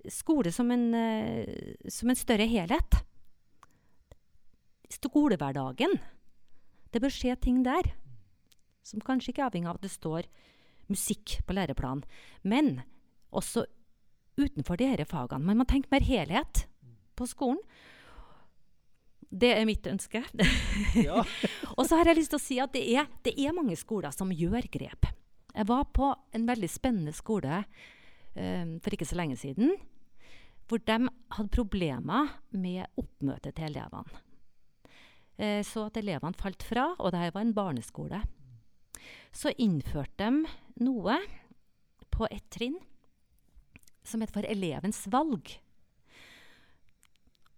skole 0.09 0.51
som 0.55 0.69
en, 0.71 0.93
eh, 0.95 1.75
som 1.89 2.09
en 2.09 2.15
større 2.15 2.47
helhet. 2.47 3.01
Skolehverdagen. 4.89 5.99
Det 6.91 7.01
bør 7.01 7.13
skje 7.13 7.35
ting 7.39 7.63
der 7.63 7.93
som 8.83 9.01
kanskje 9.05 9.33
ikke 9.33 9.43
er 9.43 9.51
avhengig 9.51 9.69
av 9.69 9.77
at 9.77 9.85
det 9.85 9.93
står 9.93 10.29
musikk 10.89 11.39
på 11.45 11.53
læreplanen. 11.53 12.03
Men 12.41 12.81
også 13.29 13.65
utenfor 14.39 14.79
de 14.79 14.89
disse 14.95 15.11
fagene. 15.11 15.45
Man 15.45 15.61
må 15.61 15.67
tenke 15.69 15.91
mer 15.91 16.05
helhet 16.05 16.65
på 17.19 17.27
skolen. 17.29 17.59
Det 19.29 19.51
er 19.53 19.67
mitt 19.69 19.85
ønske. 19.85 20.23
Ja. 20.97 21.21
og 21.79 21.88
så 21.88 21.95
har 21.95 22.09
jeg 22.09 22.19
lyst 22.19 22.33
til 22.33 22.39
å 22.39 22.43
si 22.43 22.57
at 22.59 22.74
det 22.75 22.83
er, 22.91 23.07
det 23.24 23.38
er 23.39 23.55
mange 23.55 23.77
skoler 23.79 24.12
som 24.12 24.33
gjør 24.36 24.67
grep. 24.71 25.07
Jeg 25.55 25.67
var 25.69 25.86
på 25.95 26.12
en 26.36 26.48
veldig 26.50 26.69
spennende 26.69 27.13
skole 27.15 27.62
um, 28.36 28.75
for 28.83 28.95
ikke 28.95 29.07
så 29.07 29.17
lenge 29.17 29.39
siden, 29.39 29.71
hvor 30.67 30.83
de 30.83 30.98
hadde 31.07 31.55
problemer 31.55 32.36
med 32.51 32.83
oppmøtet 33.00 33.55
til 33.57 33.71
elevene. 33.71 34.25
Eh, 35.39 35.63
så 35.63 35.88
at 35.88 35.98
elevene 35.98 36.38
falt 36.38 36.65
fra, 36.67 36.91
og 37.00 37.13
dette 37.15 37.31
var 37.33 37.45
en 37.45 37.55
barneskole. 37.55 38.19
Så 39.31 39.55
innførte 39.57 40.27
de 40.27 40.83
noe 40.83 41.15
på 42.12 42.27
et 42.27 42.45
trinn 42.51 42.75
som 44.03 44.21
heter 44.21 44.36
for 44.36 44.51
elevens 44.51 45.05
valg. 45.09 45.55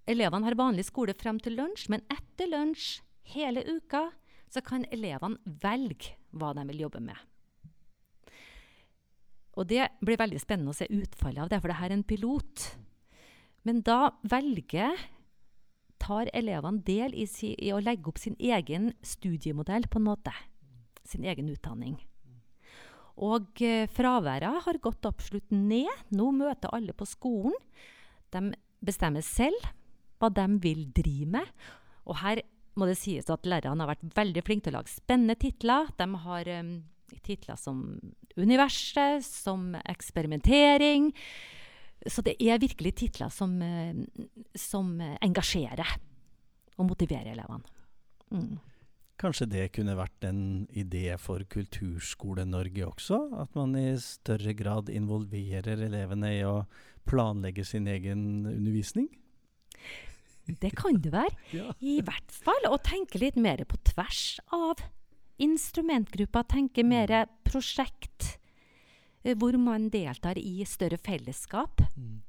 Elevene 0.09 0.45
har 0.45 0.59
vanlig 0.59 0.85
skole 0.87 1.15
frem 1.17 1.39
til 1.41 1.57
lunsj, 1.57 1.89
men 1.91 2.05
etter 2.11 2.49
lunsj 2.51 3.01
hele 3.33 3.63
uka 3.67 4.09
så 4.51 4.63
kan 4.65 4.85
elevene 4.91 5.39
velge 5.63 6.15
hva 6.35 6.51
de 6.57 6.65
vil 6.71 6.85
jobbe 6.85 7.01
med. 7.03 7.17
Og 9.59 9.67
Det 9.67 9.87
blir 9.99 10.19
veldig 10.19 10.39
spennende 10.39 10.71
å 10.71 10.77
se 10.77 10.87
utfallet 10.87 11.43
av 11.43 11.49
det, 11.51 11.59
for 11.59 11.71
dette 11.71 11.87
er 11.87 11.95
en 11.95 12.07
pilot. 12.07 12.67
Men 13.67 13.81
da 13.85 14.13
velger 14.23 14.95
tar 16.01 16.31
elevene 16.33 16.81
del 16.85 17.13
i, 17.13 17.27
si, 17.29 17.51
i, 17.59 17.71
å 17.75 17.81
legge 17.83 18.09
opp 18.09 18.21
sin 18.21 18.37
egen 18.39 18.89
studiemodell, 19.05 19.85
på 19.91 19.99
en 19.99 20.07
måte. 20.07 20.33
Sin 21.05 21.27
egen 21.27 21.51
utdanning. 21.51 21.99
Og 23.21 23.61
eh, 23.61 23.89
fraværet 23.91 24.63
har 24.65 24.79
gått 24.81 25.05
absolutt 25.05 25.51
ned. 25.53 25.91
Nå 26.15 26.31
møter 26.33 26.73
alle 26.73 26.95
på 26.97 27.05
skolen. 27.05 27.53
De 28.33 28.53
bestemmer 28.81 29.21
selv 29.25 29.67
hva 30.21 30.31
de 30.33 30.47
vil 30.63 30.87
drive 30.95 31.27
med. 31.35 31.53
Og 32.07 32.17
her 32.23 32.41
må 32.79 32.87
det 32.87 32.97
sies 32.99 33.27
at 33.31 33.47
lærerne 33.49 33.83
har 33.83 33.91
vært 33.91 34.15
veldig 34.15 34.43
flinke 34.47 34.67
til 34.67 34.75
å 34.75 34.79
lage 34.79 34.93
spennende 34.93 35.35
titler. 35.39 35.91
De 35.99 36.07
har 36.25 36.51
um, 36.61 36.73
titler 37.25 37.59
som 37.59 37.83
Universet, 38.39 39.25
som 39.27 39.73
eksperimentering. 39.83 41.11
Så 42.07 42.23
det 42.25 42.37
er 42.39 42.61
virkelig 42.61 42.95
titler 43.03 43.29
som, 43.33 43.59
som 44.57 44.95
engasjerer 45.21 45.97
og 46.79 46.87
motiverer 46.87 47.33
elevene. 47.35 47.67
Mm. 48.31 48.55
Kanskje 49.21 49.45
det 49.51 49.67
kunne 49.75 49.93
vært 49.99 50.25
en 50.25 50.65
idé 50.73 51.11
for 51.21 51.43
Kulturskole-Norge 51.45 52.87
også? 52.87 53.19
At 53.43 53.53
man 53.53 53.75
i 53.77 53.91
større 54.01 54.55
grad 54.57 54.89
involverer 54.89 55.83
elevene 55.85 56.31
i 56.39 56.41
å 56.47 56.63
planlegge 57.05 57.65
sin 57.67 57.85
egen 57.91 58.47
undervisning? 58.49 59.11
Det 60.47 60.71
kan 60.77 60.97
det 61.01 61.11
være. 61.13 61.35
Ja. 61.57 61.73
I 61.79 61.99
hvert 62.05 62.31
fall 62.33 62.67
å 62.69 62.79
tenke 62.81 63.21
litt 63.21 63.37
mer 63.39 63.63
på 63.67 63.77
tvers 63.91 64.39
av 64.55 64.81
instrumentgrupper. 65.41 66.47
Tenke 66.49 66.85
mer 66.85 67.13
prosjekt, 67.47 68.37
eh, 69.23 69.35
hvor 69.37 69.57
man 69.61 69.89
deltar 69.93 70.39
i 70.39 70.65
større 70.65 70.99
fellesskap. 71.01 71.83
Mm. 71.97 72.21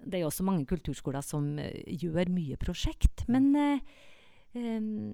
Det 0.00 0.20
er 0.20 0.24
også 0.24 0.46
mange 0.46 0.64
kulturskoler 0.64 1.20
som 1.24 1.58
uh, 1.60 1.66
gjør 1.84 2.30
mye 2.32 2.56
prosjekt, 2.60 3.26
men 3.28 3.50
uh, 3.52 3.80
um, 4.56 5.12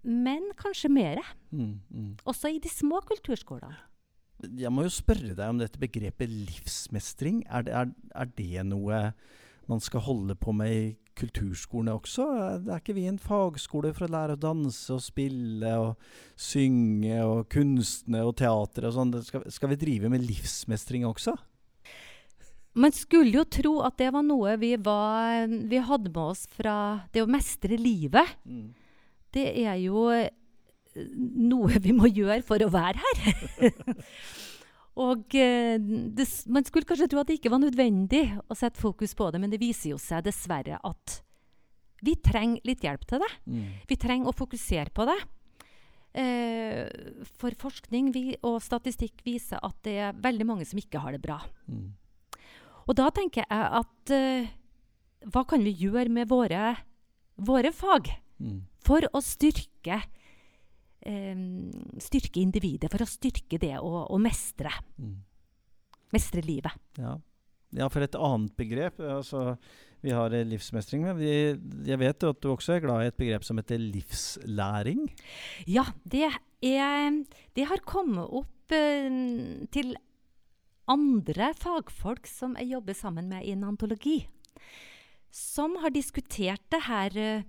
Men 0.00 0.46
kanskje 0.56 0.88
mer. 0.88 1.18
Mm, 1.50 1.80
mm. 1.90 2.12
Også 2.24 2.48
i 2.48 2.58
de 2.58 2.70
små 2.72 3.02
kulturskolene. 3.04 3.76
Jeg 4.56 4.72
må 4.72 4.86
jo 4.86 4.92
spørre 4.94 5.34
deg 5.36 5.52
om 5.52 5.58
dette 5.60 5.76
begrepet 5.76 6.30
livsmestring. 6.30 7.42
Er 7.44 7.66
det, 7.66 7.74
er, 7.76 7.90
er 8.16 8.30
det 8.38 8.64
noe 8.64 9.00
man 9.70 9.82
skal 9.82 10.02
holde 10.04 10.34
på 10.38 10.52
med 10.56 10.72
i 10.74 10.86
kulturskolene 11.20 11.94
også? 11.94 12.26
Er 12.58 12.80
ikke 12.80 12.96
vi 12.96 13.06
en 13.10 13.20
fagskole 13.20 13.92
for 13.94 14.06
å 14.06 14.12
lære 14.14 14.36
å 14.36 14.40
danse 14.40 14.90
og 14.94 15.02
spille 15.04 15.74
og 15.78 16.10
synge 16.40 17.20
og 17.26 17.44
kunstne 17.52 18.24
og 18.26 18.34
teater 18.40 18.88
og 18.88 18.96
sånn? 18.96 19.14
Skal, 19.26 19.46
skal 19.52 19.72
vi 19.74 19.80
drive 19.80 20.10
med 20.12 20.24
livsmestring 20.26 21.06
også? 21.08 21.36
Man 22.80 22.94
skulle 22.94 23.34
jo 23.34 23.46
tro 23.50 23.78
at 23.86 23.98
det 23.98 24.12
var 24.14 24.22
noe 24.26 24.54
vi, 24.60 24.76
var, 24.78 25.46
vi 25.46 25.80
hadde 25.82 26.12
med 26.12 26.22
oss 26.22 26.44
fra 26.54 26.76
det 27.14 27.24
å 27.24 27.30
mestre 27.30 27.78
livet. 27.78 28.36
Mm. 28.46 28.68
Det 29.34 29.46
er 29.64 29.74
jo 29.82 30.06
eh, 30.14 30.30
noe 30.94 31.82
vi 31.82 31.94
må 31.94 32.10
gjøre 32.10 32.42
for 32.46 32.62
å 32.62 32.70
være 32.70 33.02
her. 33.02 33.74
Og 34.98 35.34
eh, 35.38 35.76
det, 35.78 36.26
Man 36.50 36.64
skulle 36.66 36.88
kanskje 36.88 37.08
tro 37.12 37.20
at 37.22 37.28
det 37.30 37.38
ikke 37.38 37.52
var 37.52 37.62
nødvendig 37.62 38.24
å 38.50 38.56
sette 38.58 38.80
fokus 38.80 39.14
på 39.14 39.30
det, 39.30 39.40
men 39.40 39.52
det 39.52 39.60
viser 39.62 39.92
jo 39.94 39.98
seg 40.02 40.24
dessverre 40.26 40.80
at 40.82 41.20
vi 42.02 42.14
trenger 42.16 42.64
litt 42.64 42.82
hjelp 42.82 43.04
til 43.06 43.20
det. 43.20 43.28
Mm. 43.46 43.68
Vi 43.86 43.96
trenger 44.00 44.30
å 44.30 44.36
fokusere 44.36 44.90
på 44.96 45.04
det. 45.08 45.18
Eh, 46.16 46.88
for 47.38 47.54
forskning 47.60 48.10
vi, 48.14 48.24
og 48.42 48.58
statistikk 48.64 49.20
viser 49.24 49.60
at 49.62 49.76
det 49.86 49.98
er 50.08 50.16
veldig 50.16 50.46
mange 50.48 50.66
som 50.66 50.80
ikke 50.80 51.02
har 51.04 51.14
det 51.14 51.22
bra. 51.22 51.38
Mm. 51.68 51.92
Og 52.88 52.96
da 52.98 53.10
tenker 53.14 53.44
jeg 53.44 53.68
at 53.84 54.14
eh, 54.16 54.48
hva 55.30 55.44
kan 55.46 55.62
vi 55.62 55.76
gjøre 55.76 56.08
med 56.10 56.30
våre, 56.32 56.74
våre 57.36 57.72
fag 57.76 58.10
Mm. 58.40 58.62
for 58.80 59.04
å 59.12 59.20
styrke 59.20 59.98
styrke 61.00 62.42
individet, 62.42 62.90
for 62.92 63.00
å 63.00 63.08
styrke 63.08 63.56
det 63.60 63.76
å, 63.80 64.04
å 64.12 64.18
mestre. 64.20 64.72
Mm. 65.00 65.14
Mestre 66.14 66.42
livet. 66.44 66.74
Ja. 66.98 67.14
ja, 67.78 67.88
for 67.92 68.04
et 68.04 68.18
annet 68.18 68.52
begrep 68.58 68.98
altså, 68.98 69.54
Vi 70.02 70.12
har 70.16 70.34
eh, 70.34 70.46
livsmestring, 70.48 71.04
men 71.06 71.18
vi, 71.20 71.32
jeg 71.86 72.00
vet 72.00 72.26
at 72.26 72.40
du 72.42 72.50
også 72.50 72.76
er 72.76 72.84
glad 72.84 73.04
i 73.04 73.10
et 73.12 73.18
begrep 73.20 73.46
som 73.46 73.60
heter 73.60 73.80
livslæring. 73.80 75.06
Ja, 75.70 75.86
det, 76.02 76.32
er, 76.66 77.20
det 77.56 77.68
har 77.70 77.84
kommet 77.88 78.26
opp 78.26 78.74
eh, 78.74 79.08
til 79.72 79.94
andre 80.90 81.52
fagfolk 81.58 82.26
som 82.26 82.56
jeg 82.58 82.72
jobber 82.74 82.96
sammen 82.98 83.28
med 83.30 83.46
i 83.46 83.54
en 83.54 83.66
antologi, 83.68 84.24
som 85.30 85.76
har 85.84 85.92
diskutert 85.94 86.64
det 86.72 86.82
her 86.88 87.18
eh, 87.20 87.44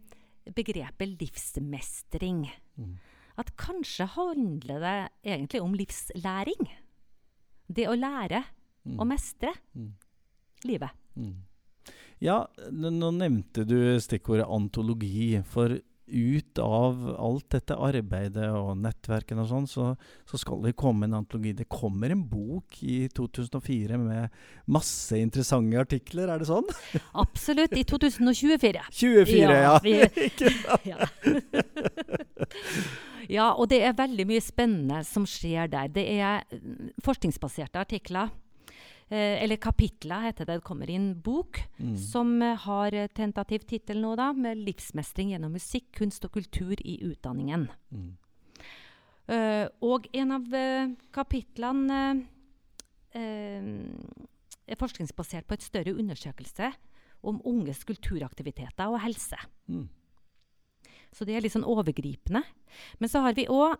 begrepet 0.54 1.18
livsmestring. 1.22 2.46
Mm. 2.78 3.00
At 3.42 3.52
kanskje 3.60 4.06
handler 4.16 4.80
det 4.86 4.96
egentlig 5.34 5.62
om 5.66 5.74
livslæring. 5.78 6.70
Det 7.72 7.88
å 7.90 7.96
lære 7.98 8.44
Mm. 8.86 8.98
å 8.98 9.06
mestre 9.06 9.52
Mm. 9.78 9.92
livet. 10.66 10.90
Mm. 11.18 11.36
Ja, 12.20 12.48
nå 12.72 13.12
nevnte 13.14 13.64
du 13.66 13.98
stikkordet 14.02 14.48
antologi. 14.50 15.44
For 15.46 15.78
ut 16.14 16.60
av 16.60 16.98
alt 17.18 17.48
dette 17.54 17.76
arbeidet 17.78 18.50
og 18.52 18.74
nettverkene 18.82 19.42
og 19.46 19.48
sånn, 19.48 19.68
så, 19.70 19.86
så 20.28 20.38
skal 20.42 20.60
det 20.66 20.74
komme 20.76 21.04
en 21.06 21.14
antologi. 21.22 21.54
Det 21.56 21.70
kommer 21.70 22.12
en 22.12 22.24
bok 22.28 22.82
i 22.84 23.06
2004 23.08 23.98
med 24.02 24.30
masse 24.68 25.14
interessante 25.22 25.78
artikler, 25.80 26.28
er 26.34 26.40
det 26.42 26.48
sånn? 26.50 26.68
Absolutt. 27.16 27.72
I 27.78 27.84
2024. 27.86 28.82
24, 28.92 29.62
ja. 29.62 29.80
vi- 29.80 30.10
ja. 30.92 31.06
ja, 33.30 33.52
og 33.54 33.70
det 33.70 33.82
er 33.84 33.98
veldig 33.98 34.26
mye 34.30 34.42
spennende 34.42 35.04
som 35.08 35.26
skjer 35.30 35.68
der. 35.72 35.92
Det 35.92 36.06
er 36.18 36.46
mm, 36.52 36.94
forskningsbaserte 37.04 37.80
artikler. 37.82 38.32
Eh, 39.12 39.44
eller 39.44 39.60
kapitler, 39.60 40.30
heter 40.30 40.48
det. 40.48 40.62
Det 40.62 40.64
kommer 40.68 40.90
inn 40.90 41.14
bok 41.20 41.60
Mm. 41.78 41.98
som 41.98 42.42
eh, 42.42 42.56
har 42.56 42.92
tentativ 43.14 43.66
tittel 43.68 44.02
nå, 44.02 44.16
da, 44.16 44.32
med 44.34 44.58
'Livsmestring 44.58 45.32
gjennom 45.32 45.52
musikk, 45.52 45.92
kunst 45.92 46.26
og 46.26 46.32
kultur 46.32 46.76
i 46.80 47.00
utdanningen'. 47.04 47.68
Mm. 47.92 48.18
Uh, 49.32 49.68
og 49.82 50.08
en 50.14 50.32
av 50.32 50.42
uh, 50.42 50.92
kapitlene 51.14 52.26
eh, 53.16 53.62
er 54.68 54.80
forskningsbasert 54.80 55.48
på 55.48 55.56
et 55.56 55.64
større 55.64 55.94
undersøkelse 55.96 56.72
om 57.24 57.40
unges 57.46 57.84
kulturaktiviteter 57.88 58.90
og 58.92 59.00
helse. 59.00 59.38
Mm. 59.68 59.88
Så 61.12 61.28
det 61.28 61.36
er 61.36 61.44
litt 61.44 61.56
sånn 61.56 61.68
overgripende. 61.68 62.44
Men 63.00 63.12
så 63.12 63.24
har 63.26 63.36
vi 63.38 63.50
òg 63.52 63.76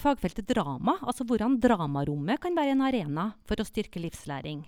fagfeltet 0.00 0.48
drama, 0.48 0.96
altså 1.02 1.26
hvordan 1.28 1.58
dramarommet 1.60 2.40
kan 2.40 2.56
være 2.56 2.76
en 2.76 2.84
arena 2.86 3.30
for 3.48 3.60
å 3.60 3.66
styrke 3.66 4.00
livslæring. 4.00 4.62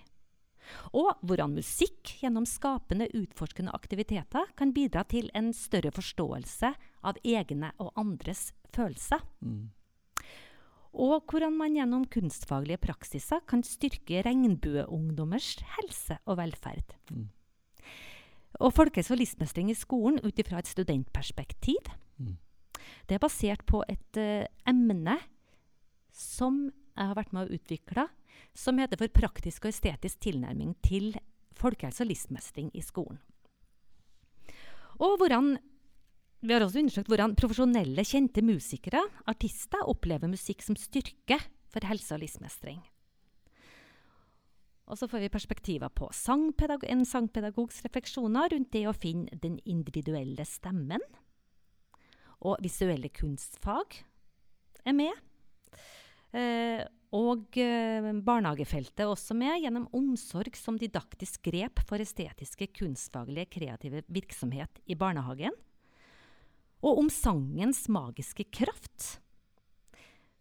Og 0.96 1.18
hvordan 1.26 1.56
musikk 1.56 2.14
gjennom 2.22 2.46
skapende, 2.48 3.08
utforskende 3.16 3.74
aktiviteter 3.74 4.50
kan 4.58 4.72
bidra 4.74 5.04
til 5.08 5.30
en 5.36 5.50
større 5.56 5.92
forståelse 5.94 6.72
av 7.08 7.18
egne 7.26 7.72
og 7.82 7.92
andres 7.98 8.50
følelser. 8.74 9.24
Mm. 9.42 9.70
Og 10.92 11.24
hvordan 11.32 11.56
man 11.56 11.76
gjennom 11.76 12.04
kunstfaglige 12.12 12.82
praksiser 12.84 13.40
kan 13.48 13.64
styrke 13.64 14.20
regnbueungdommers 14.26 15.54
helse 15.78 16.18
og 16.26 16.38
velferd. 16.40 16.98
Mm. 17.10 17.30
Og 18.60 18.74
folkehelse 18.76 19.14
og 19.14 19.20
livsmestring 19.22 19.70
i 19.72 19.78
skolen 19.78 20.20
ut 20.24 20.38
ifra 20.38 20.60
et 20.60 20.70
studentperspektiv. 20.70 21.92
Mm. 22.18 22.36
Det 23.08 23.16
er 23.16 23.22
basert 23.22 23.64
på 23.68 23.82
et 23.88 24.20
uh, 24.20 24.44
emne 24.68 25.16
som 26.12 26.66
jeg 26.92 27.08
har 27.08 27.16
vært 27.16 27.32
med 27.32 27.48
å 27.48 27.56
utvikle, 27.56 28.06
som 28.52 28.78
heter 28.80 29.00
for 29.00 29.12
praktisk 29.14 29.64
og 29.64 29.72
estetisk 29.72 30.20
tilnærming 30.26 30.74
til 30.84 31.14
folkehelse 31.56 32.04
og 32.04 32.10
livsmestring 32.10 32.68
i 32.76 32.84
skolen. 32.84 33.20
Og 35.00 35.16
hvordan 35.18 35.54
vi 36.42 36.54
har 36.54 36.64
også 36.64 36.82
undersøkt 36.82 37.10
hvordan 37.10 37.36
profesjonelle, 37.38 38.02
kjente 38.02 38.42
musikere, 38.42 39.00
artister, 39.30 39.84
opplever 39.86 40.30
musikk 40.30 40.64
som 40.66 40.78
styrke 40.78 41.38
for 41.70 41.86
helse 41.86 42.16
og 42.16 42.22
livsmestring. 42.24 42.80
Og 44.90 44.98
så 44.98 45.08
får 45.08 45.24
vi 45.24 45.32
perspektiver 45.32 45.92
på 45.94 46.08
sangpedagog 46.14 46.88
en 46.90 47.04
sangpedagogs 47.06 47.82
refleksjoner 47.86 48.50
rundt 48.52 48.72
det 48.74 48.86
å 48.90 48.96
finne 48.96 49.38
den 49.42 49.60
individuelle 49.68 50.44
stemmen. 50.48 51.04
Og 52.42 52.58
visuelle 52.64 53.12
kunstfag 53.14 54.00
er 54.82 54.96
med. 54.98 55.14
Eh, 56.34 56.82
og 57.12 57.58
eh, 57.60 58.08
barnehagefeltet 58.24 59.04
er 59.04 59.12
også 59.12 59.36
med, 59.38 59.60
gjennom 59.62 59.86
omsorg 59.94 60.56
som 60.58 60.80
didaktisk 60.80 61.44
grep 61.46 61.84
for 61.86 62.02
estetiske, 62.02 62.72
kunstfaglige, 62.80 63.52
kreative 63.58 64.02
virksomhet 64.10 64.80
i 64.90 64.98
barnehagen 64.98 65.54
og 66.82 66.98
om 66.98 67.10
sangens 67.12 67.84
magiske 67.92 68.48
kraft, 68.50 69.18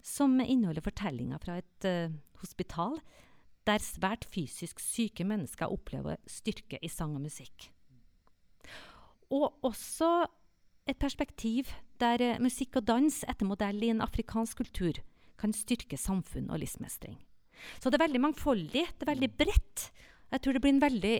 som 0.01 0.39
inneholder 0.41 0.83
fortellinger 0.83 1.41
fra 1.41 1.59
et 1.61 1.85
eh, 1.85 2.13
hospital 2.41 2.97
der 3.67 3.83
svært 3.83 4.25
fysisk 4.31 4.81
syke 4.81 5.25
mennesker 5.27 5.71
opplever 5.71 6.17
styrke 6.29 6.79
i 6.81 6.89
sang 6.89 7.15
og 7.15 7.25
musikk. 7.27 7.69
Og 9.31 9.53
også 9.63 10.25
et 10.89 10.97
perspektiv 10.99 11.69
der 12.01 12.23
uh, 12.25 12.41
musikk 12.41 12.81
og 12.81 12.87
dans 12.87 13.21
etter 13.29 13.47
modell 13.47 13.83
i 13.83 13.91
en 13.93 14.01
afrikansk 14.03 14.63
kultur 14.63 14.97
kan 15.39 15.53
styrke 15.53 15.97
samfunn 15.97 16.49
og 16.49 16.61
livsmestring. 16.61 17.17
Så 17.79 17.89
det 17.89 17.99
er 17.99 18.07
veldig 18.07 18.21
mangfoldig, 18.21 18.85
det 18.97 19.05
er 19.05 19.13
veldig 19.13 19.29
bredt. 19.37 19.91
Jeg 20.31 20.41
tror 20.41 20.55
det 20.55 20.61
blir 20.63 20.73
en 20.73 20.81
veldig 20.81 21.15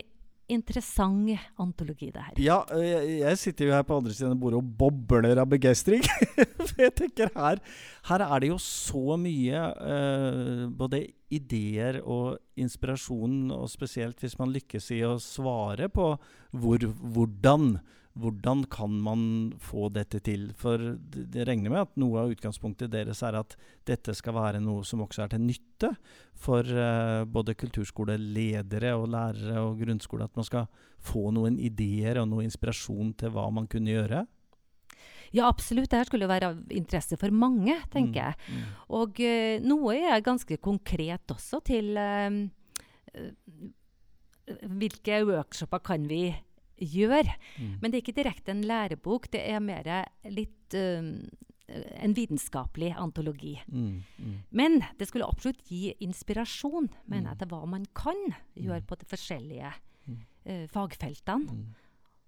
interessant 0.50 1.30
antologi, 1.60 2.10
det 2.12 2.22
her. 2.22 2.40
Ja, 2.42 2.58
jeg, 2.78 3.18
jeg 3.20 3.38
sitter 3.40 3.68
jo 3.68 3.74
her 3.76 3.86
på 3.86 3.98
andre 4.00 4.14
siden 4.16 4.34
av 4.34 4.40
bordet 4.40 4.60
og 4.60 4.74
bobler 4.80 5.40
av 5.40 5.48
begeistring. 5.50 6.04
For 6.66 6.82
jeg 6.82 6.94
tenker 6.98 7.32
her, 7.36 7.62
her 8.08 8.26
er 8.26 8.42
det 8.42 8.50
jo 8.50 8.58
så 8.62 9.16
mye 9.20 9.64
uh, 9.78 10.66
både 10.68 11.04
ideer 11.32 12.00
og 12.02 12.38
inspirasjon, 12.60 13.50
og 13.54 13.70
spesielt 13.72 14.20
hvis 14.20 14.38
man 14.40 14.52
lykkes 14.52 14.90
i 14.96 15.02
å 15.08 15.16
svare 15.22 15.88
på 15.92 16.12
hvor, 16.52 16.88
hvordan 17.14 17.76
hvordan 18.12 18.64
kan 18.68 18.92
man 19.00 19.22
få 19.62 19.86
dette 19.92 20.20
til? 20.24 20.50
For 20.58 20.80
det 21.08 21.46
regner 21.48 21.72
med 21.72 21.86
at 21.86 21.94
noe 22.00 22.20
av 22.20 22.34
utgangspunktet 22.34 22.92
deres 22.92 23.22
er 23.24 23.38
at 23.38 23.56
dette 23.88 24.12
skal 24.16 24.36
være 24.36 24.60
noe 24.60 24.84
som 24.84 25.00
også 25.04 25.24
er 25.24 25.32
til 25.32 25.44
nytte 25.46 25.92
for 26.36 26.66
uh, 26.66 27.24
både 27.24 27.56
kulturskoleledere 27.56 28.92
og 28.98 29.08
lærere 29.14 29.64
og 29.64 29.80
grunnskole. 29.80 30.28
At 30.28 30.36
man 30.36 30.48
skal 30.48 30.68
få 31.02 31.30
noen 31.32 31.56
ideer 31.56 32.20
og 32.20 32.28
noe 32.30 32.44
inspirasjon 32.44 33.14
til 33.20 33.32
hva 33.32 33.48
man 33.54 33.68
kunne 33.70 33.96
gjøre? 33.96 34.26
Ja, 35.32 35.48
absolutt. 35.48 35.88
Dette 35.88 36.10
skulle 36.10 36.28
jo 36.28 36.34
være 36.34 36.52
av 36.52 36.72
interesse 36.76 37.16
for 37.16 37.32
mange, 37.32 37.78
tenker 37.92 38.12
mm, 38.12 38.20
jeg. 38.20 38.34
Mm. 38.52 38.72
Og 39.00 39.22
uh, 39.24 39.68
noe 39.72 39.96
er 39.96 40.24
ganske 40.24 40.60
konkret 40.60 41.32
også 41.32 41.64
til 41.64 41.96
uh, 41.96 42.42
hvilke 44.68 45.24
workshoper 45.24 45.80
kan 45.86 46.04
vi 46.10 46.26
gjør. 46.80 47.28
Mm. 47.58 47.72
Men 47.80 47.90
det 47.90 47.98
er 47.98 48.04
ikke 48.04 48.18
direkte 48.20 48.54
en 48.54 48.64
lærebok, 48.66 49.30
det 49.32 49.42
er 49.48 49.62
mer 49.64 49.88
litt 50.30 50.76
um, 50.78 51.14
en 51.72 52.16
vitenskapelig 52.16 52.92
antologi. 52.98 53.54
Mm, 53.66 54.02
mm. 54.18 54.34
Men 54.50 54.82
det 54.98 55.08
skulle 55.08 55.28
absolutt 55.28 55.62
gi 55.68 55.92
inspirasjon, 56.04 56.90
mener 57.06 57.32
jeg, 57.32 57.36
mm. 57.36 57.40
til 57.42 57.52
hva 57.52 57.62
man 57.70 57.86
kan 57.96 58.20
gjøre 58.58 58.82
mm. 58.82 58.88
på 58.90 59.00
de 59.00 59.08
forskjellige 59.12 59.72
uh, 59.72 60.66
fagfeltene. 60.72 61.62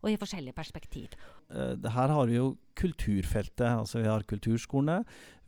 Og 0.05 0.11
i 0.13 0.19
forskjellige 0.21 0.57
perspektiv. 0.57 1.15
Uh, 1.49 1.81
her 1.81 2.13
har 2.13 2.29
vi 2.29 2.37
jo 2.37 2.51
kulturfeltet. 2.77 3.67
altså 3.67 4.03
Vi 4.03 4.11
har 4.11 4.27
kulturskolene, 4.29 4.99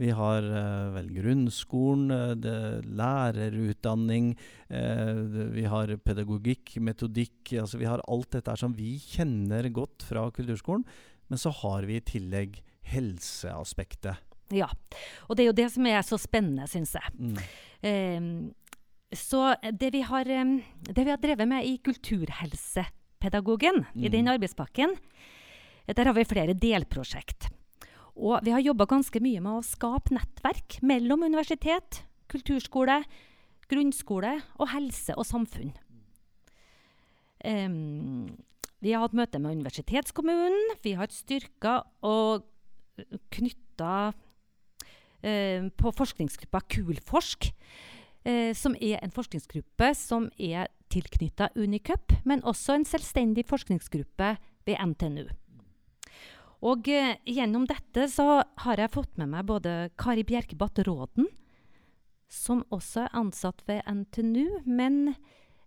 vi 0.00 0.12
har 0.16 0.46
uh, 0.48 0.94
vel 0.96 1.10
grunnskolen, 1.18 2.40
det, 2.40 2.56
lærerutdanning, 2.86 4.32
vi 4.66 5.64
har 5.68 5.92
pedagogikk, 6.02 6.76
metodikk. 6.80 7.52
altså 7.60 7.78
Vi 7.78 7.88
har 7.88 8.02
alt 8.08 8.32
dette 8.34 8.56
som 8.58 8.74
vi 8.74 8.96
kjenner 8.98 9.68
godt 9.70 10.06
fra 10.08 10.26
kulturskolen. 10.30 10.86
Men 11.28 11.38
så 11.38 11.50
har 11.62 11.86
vi 11.86 11.98
i 11.98 12.04
tillegg 12.06 12.60
helseaspektet. 12.86 14.22
Ja, 14.54 14.68
og 15.26 15.36
det 15.36 15.44
er 15.44 15.50
jo 15.50 15.58
det 15.58 15.70
som 15.74 15.88
er 15.90 16.04
så 16.06 16.18
spennende, 16.22 16.68
syns 16.70 16.94
jeg. 16.94 17.14
Mm. 17.18 17.40
Um, 17.82 18.28
så 19.14 19.54
det 19.74 19.90
vi, 19.94 20.04
har, 20.06 20.28
um, 20.42 20.60
det 20.86 21.02
vi 21.02 21.12
har 21.12 21.22
drevet 21.22 21.48
med 21.50 21.66
i 21.66 21.76
Kulturhelse 21.82 22.86
pedagogen 23.22 23.85
mm. 23.85 24.02
i 24.05 24.12
den 24.12 24.29
arbeidspakken. 24.33 24.96
Der 25.87 26.09
har 26.09 26.16
vi 26.16 26.26
flere 26.26 26.57
delprosjekt. 26.59 27.48
Og 28.16 28.40
vi 28.46 28.52
har 28.55 28.64
jobba 28.64 28.88
ganske 28.88 29.20
mye 29.20 29.42
med 29.44 29.59
å 29.59 29.64
skape 29.64 30.14
nettverk 30.16 30.79
mellom 30.87 31.26
universitet, 31.26 32.00
kulturskole, 32.33 33.02
grunnskole 33.70 34.38
og 34.57 34.70
helse 34.72 35.14
og 35.18 35.26
samfunn. 35.29 35.74
Um, 37.44 38.33
vi 38.81 38.94
har 38.94 39.05
hatt 39.05 39.16
møte 39.16 39.40
med 39.42 39.59
universitetskommunen. 39.61 40.79
Vi 40.83 40.96
har 40.98 41.12
styrka 41.12 41.83
og 42.07 42.46
knytta 43.37 43.92
uh, 44.11 45.61
på 45.76 45.94
forskningsgruppa 46.00 46.64
Kulforsk, 46.72 47.50
uh, 48.26 48.52
som 48.54 48.76
er 48.80 49.00
en 49.02 49.14
forskningsgruppe 49.14 49.92
som 49.96 50.28
er 50.36 50.68
tilknytta 50.92 51.50
Unicup, 51.56 52.12
men 52.24 52.44
også 52.46 52.76
en 52.76 52.86
selvstendig 52.86 53.46
forskningsgruppe 53.48 54.36
ved 54.66 54.78
NTNU. 54.92 55.26
Og 56.66 56.88
eh, 56.88 57.18
gjennom 57.28 57.66
dette 57.68 58.06
så 58.10 58.40
har 58.64 58.80
jeg 58.80 58.94
fått 58.94 59.18
med 59.20 59.30
meg 59.34 59.46
både 59.48 59.90
Kari 60.00 60.24
Bjerkebatt 60.26 60.80
Råden, 60.86 61.28
som 62.32 62.64
også 62.74 63.04
er 63.04 63.18
ansatt 63.18 63.60
ved 63.68 63.84
NTNU, 63.86 64.62
men 64.64 65.12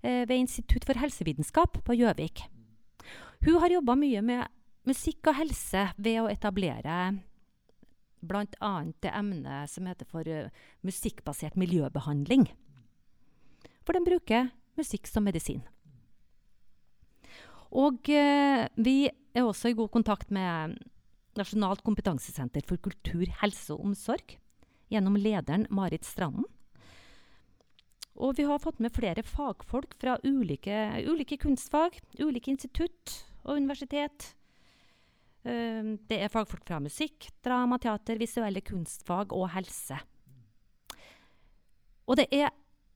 eh, 0.02 0.26
ved 0.26 0.36
Institutt 0.40 0.88
for 0.90 1.00
helsevitenskap 1.00 1.78
på 1.86 2.00
Gjøvik. 2.00 2.48
Hun 3.46 3.62
har 3.62 3.72
jobba 3.72 3.96
mye 4.00 4.24
med 4.26 4.50
musikk 4.90 5.30
og 5.30 5.38
helse 5.38 5.86
ved 6.02 6.24
å 6.24 6.30
etablere 6.32 6.98
bl.a. 8.22 8.74
det 9.04 9.12
emnet 9.16 9.72
som 9.72 9.88
heter 9.90 10.08
for 10.10 10.28
uh, 10.28 10.50
musikkbasert 10.86 11.58
miljøbehandling. 11.60 12.48
For 13.88 13.98
den 13.98 14.08
bruker 14.08 14.52
musikk 14.80 15.10
som 15.10 15.26
medisin. 15.28 15.64
Og 17.70 18.10
eh, 18.10 18.66
vi 18.82 19.10
er 19.10 19.46
også 19.46 19.72
i 19.72 19.78
god 19.78 19.92
kontakt 19.94 20.32
med 20.34 20.78
Nasjonalt 21.38 21.84
kompetansesenter 21.86 22.66
for 22.66 22.82
kultur, 22.82 23.28
helse 23.44 23.76
og 23.76 23.92
omsorg 23.92 24.40
gjennom 24.90 25.18
lederen 25.20 25.68
Marit 25.70 26.08
Stranden. 26.08 26.48
Og 28.20 28.36
vi 28.36 28.44
har 28.50 28.60
fått 28.60 28.82
med 28.84 28.92
flere 28.92 29.24
fagfolk 29.24 29.94
fra 30.02 30.18
ulike, 30.26 31.06
ulike 31.08 31.38
kunstfag, 31.40 32.02
ulike 32.20 32.52
institutt 32.52 33.14
og 33.46 33.62
universitet. 33.62 34.34
Uh, 35.46 35.96
det 36.10 36.20
er 36.20 36.32
fagfolk 36.32 36.66
fra 36.68 36.82
musikk, 36.84 37.30
drama, 37.46 37.80
teater, 37.82 38.20
visuelle 38.20 38.64
kunstfag 38.66 39.36
og 39.36 39.50
helse. 39.56 40.00
Og 42.10 42.18
det 42.18 42.28
er 42.34 42.50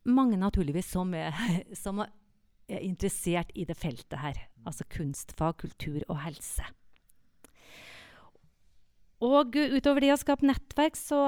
mange 0.10 0.38
naturligvis 0.40 0.90
som 0.96 1.14
er, 1.16 1.36
som 1.84 2.02
er 2.04 2.80
interessert 2.82 3.52
i 3.56 3.66
det 3.70 3.78
feltet 3.80 4.20
her. 4.20 4.40
Altså 4.66 4.88
kunstfag, 4.90 5.60
kultur 5.62 6.02
og 6.08 6.20
helse. 6.24 6.66
Og 9.24 9.56
utover 9.56 10.04
det 10.04 10.12
å 10.12 10.20
skape 10.20 10.48
nettverk, 10.48 10.98
så, 11.00 11.22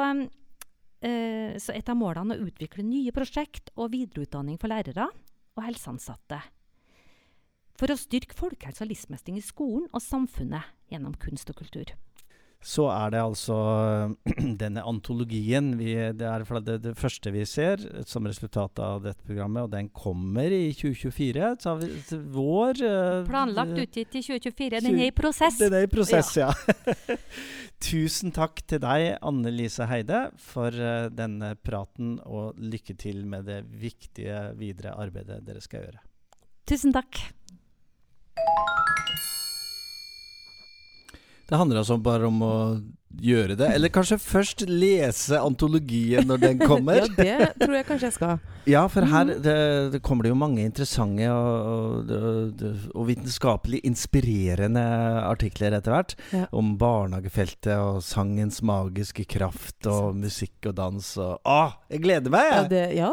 eh, 1.00 1.56
så 1.62 1.76
et 1.76 1.90
av 1.90 1.96
målene 1.96 2.36
å 2.36 2.48
utvikle 2.50 2.84
nye 2.84 3.14
prosjekt 3.16 3.72
og 3.78 3.94
videreutdanning 3.94 4.60
for 4.60 4.72
lærere 4.72 5.08
og 5.56 5.64
helseansatte. 5.64 6.42
For 7.76 7.92
å 7.92 8.00
styrke 8.00 8.36
folkehelse 8.38 8.86
og 8.86 8.92
livsmestring 8.94 9.40
i 9.40 9.44
skolen 9.44 9.90
og 9.92 10.04
samfunnet 10.04 10.74
gjennom 10.92 11.16
kunst 11.20 11.50
og 11.52 11.60
kultur. 11.60 11.96
så 12.66 12.88
er 12.90 13.12
det 13.14 13.20
altså 13.22 13.56
denne 14.64 14.82
antologien 14.82 15.74
vi, 15.78 15.92
Det 16.18 16.26
er 16.26 16.46
det, 16.66 16.78
det, 16.82 16.94
første 16.98 17.32
vi 17.36 17.44
ser 17.46 17.84
som 18.08 18.26
resultat 18.26 18.80
av 18.80 19.04
dette 19.04 19.22
programmet, 19.28 19.68
og 19.68 19.70
den 19.76 19.90
kommer 19.90 20.50
i 20.50 20.72
2024. 20.74 21.52
Så 21.62 21.76
vi, 21.84 21.92
vår 22.32 22.82
uh, 22.82 23.28
Planlagt 23.28 23.76
utgitt 23.76 24.16
i 24.16 24.24
2024. 24.24 24.82
Den 24.88 24.98
er 25.04 25.12
i 25.12 25.14
prosess. 25.14 25.60
Den 25.60 25.76
er 25.76 25.86
i 25.86 25.92
prosess, 25.92 26.32
ja. 26.40 26.50
ja. 26.56 27.20
Tusen 27.92 28.32
takk 28.34 28.64
til 28.66 28.82
deg, 28.82 29.20
Anne 29.20 29.52
Lise 29.52 29.86
Heide, 29.92 30.30
for 30.40 30.72
uh, 30.72 31.12
denne 31.12 31.54
praten, 31.60 32.18
og 32.24 32.56
lykke 32.58 32.96
til 32.98 33.26
med 33.30 33.52
det 33.52 33.62
viktige 33.68 34.56
videre 34.58 34.96
arbeidet 34.96 35.44
dere 35.46 35.62
skal 35.62 35.90
gjøre. 35.90 36.06
Tusen 36.66 36.96
takk. 36.96 37.35
Det 41.46 41.58
handler 41.60 41.84
altså 41.84 41.98
bare 42.02 42.26
om 42.28 42.42
å 42.42 42.56
gjøre 43.22 43.56
det. 43.60 43.70
Eller 43.76 43.92
kanskje 43.94 44.18
først 44.22 44.66
lese 44.70 45.40
antologien 45.40 46.28
når 46.28 46.44
den 46.44 46.62
kommer. 46.70 47.08
ja, 47.18 47.50
det 47.52 47.66
tror 47.66 47.78
jeg 47.80 47.88
kanskje 47.88 48.10
jeg 48.10 48.18
skal. 48.18 48.38
Ja, 48.66 48.88
for 48.90 49.06
her 49.06 49.28
mhm. 49.30 49.42
det, 49.46 49.58
det 49.94 50.02
kommer 50.06 50.26
det 50.26 50.32
jo 50.32 50.40
mange 50.40 50.64
interessante 50.66 51.28
og, 51.30 52.10
og, 52.10 52.64
og 52.96 53.08
vitenskapelig 53.12 53.84
inspirerende 53.86 54.82
artikler 55.22 55.78
etter 55.78 55.94
hvert. 55.94 56.16
Ja. 56.34 56.48
Om 56.56 56.74
barnehagefeltet 56.82 57.76
og 57.78 58.02
sangens 58.06 58.62
magiske 58.66 59.28
kraft 59.30 59.86
og 59.90 60.18
musikk 60.18 60.72
og 60.72 60.78
dans 60.80 61.12
og 61.22 61.38
Å, 61.46 61.76
jeg 61.92 62.02
gleder 62.02 62.34
meg! 62.34 62.50
Ja, 62.50 62.64
det, 62.72 62.84
ja. 62.98 63.12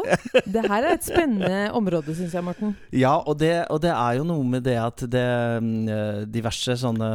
det 0.55 0.65
her 0.65 0.87
er 0.87 0.95
et 0.95 1.05
spennende 1.05 1.69
område, 1.77 2.15
syns 2.17 2.33
jeg, 2.33 2.45
Morten. 2.45 2.73
Ja, 3.03 3.15
og 3.19 3.37
det, 3.41 3.51
og 3.73 3.81
det, 3.83 3.91
er 3.93 4.17
jo 4.19 4.25
noe 4.27 4.45
med 4.47 4.63
det 4.65 4.75
at 4.79 5.03
det 5.11 5.27
mm, 5.63 6.25
diverse 6.33 6.75
sånne 6.79 7.09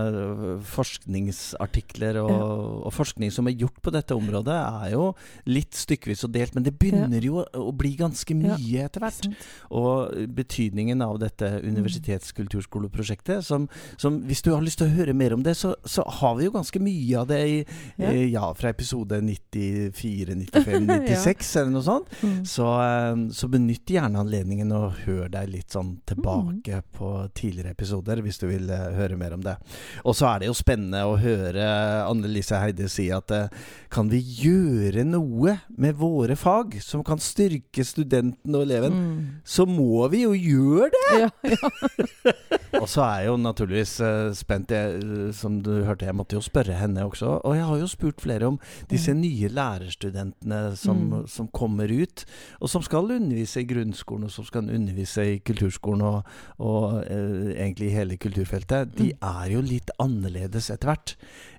forskningsartikler 0.69 2.21
og 2.23 2.33
ja 2.33 2.78
og 2.79 2.95
forskning 2.95 3.33
som 3.35 3.49
er 3.49 3.57
gjort 3.59 3.79
på 3.85 3.93
dette 3.95 4.17
området, 4.17 4.57
er 4.57 4.95
jo 4.95 5.11
litt 5.49 5.77
stykkevis 5.77 6.25
og 6.27 6.35
delt. 6.35 6.57
Men 6.57 6.67
det 6.67 6.75
begynner 6.79 7.25
jo 7.25 7.43
å 7.43 7.73
bli 7.77 7.95
ganske 7.99 8.37
mye 8.39 8.59
ja, 8.63 8.87
etter 8.89 9.05
hvert. 9.05 9.29
Og 9.75 10.29
betydningen 10.39 11.03
av 11.05 11.19
dette 11.23 11.51
mm. 11.59 11.69
universitetskulturskoleprosjektet, 11.73 13.45
som, 13.47 13.69
som, 13.97 14.21
hvis 14.29 14.43
du 14.45 14.53
har 14.55 14.65
lyst 14.65 14.81
til 14.83 14.89
å 14.89 14.97
høre 14.97 15.17
mer 15.17 15.35
om 15.37 15.45
det, 15.45 15.57
så, 15.59 15.75
så 15.85 16.05
har 16.21 16.39
vi 16.39 16.49
jo 16.49 16.55
ganske 16.55 16.83
mye 16.83 17.23
av 17.23 17.29
det 17.31 17.41
i, 17.49 17.59
ja. 17.99 18.11
Eh, 18.11 18.25
ja 18.33 18.47
fra 18.59 18.73
episode 18.73 19.21
94, 19.25 20.37
95, 20.53 20.89
96 21.09 21.53
eller 21.61 21.75
noe 21.75 21.87
sånt. 21.87 22.13
Mm. 22.23 22.39
Så, 22.49 22.69
eh, 22.85 23.25
så, 23.37 23.49
benytt 23.49 23.91
gjerne 23.91 24.21
anledningen 24.21 24.73
og 24.77 25.03
hør 25.07 25.29
deg 25.33 25.49
litt 25.53 25.75
sånn 25.75 25.97
tilbake 26.09 26.83
mm. 26.83 26.89
på 26.99 27.13
tidligere 27.37 27.73
episoder, 27.77 28.21
hvis 28.25 28.41
du 28.43 28.49
vil 28.51 28.69
uh, 28.69 28.91
høre 28.97 29.17
mer 29.19 29.35
om 29.37 29.45
det. 29.45 29.57
Og 30.05 30.17
så 30.17 30.29
er 30.31 30.43
det 30.43 30.51
jo 30.51 30.57
spennende 30.57 31.05
å 31.09 31.17
høre 31.21 31.65
Anne 32.05 32.31
Lise 32.31 32.59
Heide 32.69 32.89
si 32.93 33.09
at 33.15 33.33
uh, 33.35 33.49
kan 33.93 34.11
vi 34.13 34.21
gjøre 34.21 35.05
noe 35.09 35.59
med 35.81 35.99
våre 35.99 36.37
fag 36.39 36.79
som 36.85 37.05
kan 37.07 37.21
styrke 37.23 37.85
studenten 37.87 38.55
og 38.55 38.67
eleven, 38.67 38.95
mm. 38.95 39.19
så 39.45 39.67
må 39.69 40.07
vi 40.13 40.25
jo 40.27 40.35
gjøre 40.37 40.91
det! 40.95 41.07
Ja, 41.19 41.31
ja. 41.57 42.37
og 42.83 42.89
så 42.91 43.03
er 43.05 43.23
jeg 43.23 43.31
jo 43.31 43.37
naturligvis 43.41 43.95
uh, 44.05 44.31
spent, 44.37 44.73
jeg, 44.75 45.33
som 45.37 45.59
du 45.65 45.71
hørte, 45.87 46.07
jeg 46.09 46.17
måtte 46.17 46.37
jo 46.37 46.45
spørre 46.45 46.77
henne 46.77 47.05
også. 47.07 47.39
Og 47.43 47.57
jeg 47.57 47.67
har 47.69 47.81
jo 47.81 47.89
spurt 47.91 48.23
flere 48.23 48.51
om 48.53 48.59
disse 48.91 49.15
mm. 49.15 49.21
nye 49.23 49.51
lærerstudentene 49.57 50.61
som, 50.79 51.01
mm. 51.13 51.27
som, 51.33 51.49
kommer 51.49 51.91
ut, 51.91 52.25
og 52.61 52.71
som 52.71 52.85
skal 52.85 53.11
undervise 53.17 53.63
i 53.63 53.69
grunnskolen, 53.69 54.29
og 54.29 54.35
som 54.35 54.47
skal 54.47 54.69
undervise 54.75 55.25
i 55.35 55.39
kulturskolen 55.45 56.05
og, 56.05 56.33
og 56.59 56.99
eh, 57.05 57.55
egentlig 57.57 57.89
i 57.91 57.97
hele 57.97 58.19
kulturfeltet. 58.21 58.95
De 58.99 59.13
mm. 59.13 59.29
er 59.31 59.55
jo 59.55 59.65
litt 59.65 59.93
annerledes 60.03 60.71
etter 60.75 60.93
hvert 60.93 61.17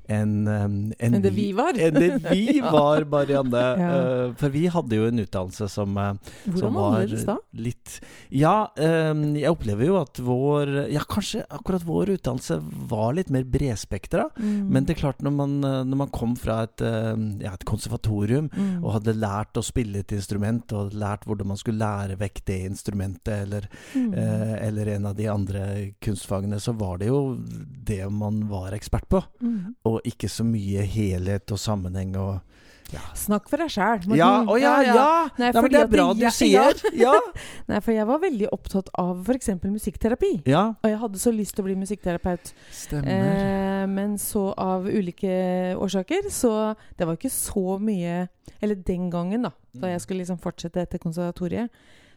enn 0.10 0.48
en, 0.48 0.78
en 0.98 1.22
det 1.22 1.32
vi 1.36 1.50
var. 1.54 1.78
enn 1.78 1.98
det 1.98 2.10
vi 2.32 2.60
var, 2.65 3.06
Marianne. 3.10 3.63
ja. 3.80 3.89
uh, 3.89 4.34
for 4.39 4.54
vi 4.54 4.65
hadde 4.72 4.98
jo 4.98 5.08
en 5.10 5.22
utdannelse 5.24 5.69
som, 5.72 5.98
uh, 5.98 6.13
som 6.58 6.78
var 6.78 7.06
litt 7.54 8.00
Ja, 8.34 8.72
um, 8.76 9.24
jeg 9.38 9.52
opplever 9.52 9.89
jo 9.89 10.00
at 10.02 10.22
vår 10.24 10.74
Ja, 10.93 11.04
kanskje 11.10 11.45
akkurat 11.50 11.86
vår 11.86 12.15
utdannelse 12.17 12.60
var 12.89 13.13
litt 13.17 13.30
mer 13.34 13.45
bredspektra. 13.50 14.28
Mm. 14.39 14.69
Men 14.74 14.86
det 14.86 14.95
er 14.95 15.02
klart, 15.04 15.22
når 15.26 15.34
man, 15.36 15.56
når 15.62 16.00
man 16.04 16.12
kom 16.13 16.36
fra 16.39 16.63
et, 16.65 16.82
ja, 16.82 17.54
et 17.54 17.65
konservatorium 17.67 18.50
mm. 18.50 18.82
og 18.82 18.95
hadde 18.98 19.17
lært 19.17 19.58
å 19.60 19.63
spille 19.65 20.02
et 20.02 20.13
instrument, 20.15 20.74
og 20.76 20.95
lært 20.98 21.26
hvordan 21.30 21.52
man 21.52 21.60
skulle 21.60 21.82
lære 21.82 22.17
vekk 22.19 22.41
det 22.50 22.60
instrumentet, 22.69 23.45
eller, 23.45 23.67
mm. 23.93 24.13
eller 24.67 24.93
en 24.95 25.10
av 25.12 25.17
de 25.17 25.30
andre 25.32 25.63
kunstfagene, 26.04 26.60
så 26.62 26.74
var 26.78 27.00
det 27.02 27.10
jo 27.12 27.22
det 27.89 28.02
man 28.13 28.41
var 28.50 28.76
ekspert 28.78 29.10
på. 29.12 29.22
Mm. 29.43 29.76
Og 29.89 29.98
og 29.99 30.07
ikke 30.07 30.29
så 30.31 30.45
mye 30.47 30.85
helhet 30.88 31.51
og 31.53 31.62
sammenheng 31.62 32.15
og 32.19 32.39
ja. 32.89 33.01
Snakk 33.17 33.49
for 33.51 33.62
deg 33.62 33.69
sjæl. 33.69 34.01
Ja, 34.17 34.29
å 34.49 34.55
ja, 34.57 34.71
ja! 34.81 34.93
ja. 34.97 35.09
Nei, 35.38 35.51
Nei, 35.53 35.62
men 35.62 35.73
det 35.73 35.81
er 35.83 35.91
bra 35.91 36.07
du 36.17 36.25
sier. 36.33 36.79
Ja. 36.97 37.13
Nei, 37.69 37.81
for 37.85 37.93
jeg 37.93 38.07
var 38.09 38.21
veldig 38.23 38.49
opptatt 38.55 38.89
av 38.97 39.21
f.eks. 39.21 39.51
musikkterapi. 39.62 40.31
Ja. 40.49 40.63
Og 40.81 40.89
jeg 40.89 40.99
hadde 41.03 41.21
så 41.21 41.33
lyst 41.35 41.53
til 41.55 41.63
å 41.63 41.67
bli 41.67 41.77
musikkterapeut. 41.77 42.51
Eh, 42.97 43.85
men 43.93 44.17
så 44.21 44.47
av 44.57 44.89
ulike 44.89 45.29
årsaker, 45.77 46.31
så 46.33 46.73
det 46.97 47.05
var 47.05 47.19
ikke 47.19 47.31
så 47.33 47.77
mye 47.81 48.25
Eller 48.59 48.75
den 48.75 49.07
gangen, 49.13 49.45
da, 49.45 49.53
da 49.71 49.85
mm. 49.85 49.91
jeg 49.93 50.01
skulle 50.03 50.23
liksom 50.23 50.39
fortsette 50.41 50.81
etter 50.81 50.99
konservatoriet, 50.99 51.69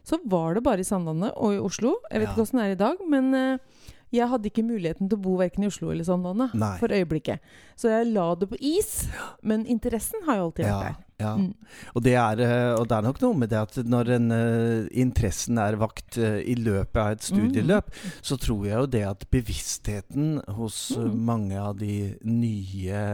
så 0.02 0.18
var 0.26 0.56
det 0.56 0.64
bare 0.66 0.82
i 0.82 0.86
Sandlandet 0.86 1.36
og 1.36 1.54
i 1.54 1.60
Oslo. 1.62 1.98
Jeg 2.10 2.22
vet 2.22 2.32
ikke 2.32 2.46
åssen 2.46 2.58
det 2.58 2.64
er 2.64 2.74
i 2.74 2.80
dag, 2.80 3.04
men 3.12 3.28
eh, 3.38 3.92
jeg 4.12 4.28
hadde 4.28 4.50
ikke 4.50 4.62
muligheten 4.66 5.08
til 5.08 5.16
å 5.18 5.22
bo 5.24 5.36
verken 5.40 5.64
i 5.64 5.70
Oslo 5.70 5.90
eller 5.90 6.04
Sandane 6.04 6.50
for 6.80 6.88
øyeblikket. 6.92 7.40
Så 7.76 7.88
jeg 7.88 8.10
la 8.12 8.34
det 8.34 8.48
på 8.50 8.56
is. 8.60 9.08
Men 9.42 9.64
interessen 9.66 10.20
har 10.26 10.36
jo 10.36 10.44
alltid 10.50 10.64
vært 10.66 10.84
der. 10.86 11.00
Ja. 11.20 11.32
Mm. 11.38 11.52
Og, 11.94 12.02
det 12.04 12.14
er, 12.18 12.40
eh, 12.42 12.72
og, 12.74 12.86
det 12.88 12.96
er, 12.96 13.06
nok 13.06 13.20
noe 13.22 13.38
med 13.42 13.52
det 13.52 13.60
at 13.60 13.78
når 13.88 14.10
en, 14.16 14.28
uh, 14.34 14.88
interessen 15.04 15.60
er 15.60 15.78
vakt 15.80 16.18
uh, 16.20 16.40
i 16.40 16.56
løpet 16.58 16.98
av 16.98 17.14
et 17.14 17.26
studieløp, 17.26 17.90
mm. 17.92 18.14
så 18.24 18.38
tror 18.40 18.66
jeg 18.66 18.76
jo 18.76 18.90
det 18.94 19.02
at 19.08 19.26
bevisstheten 19.34 20.34
hos 20.56 20.78
uh, 20.96 21.06
mange 21.12 21.58
av 21.60 21.76
de 21.80 22.14
nye, 22.26 23.04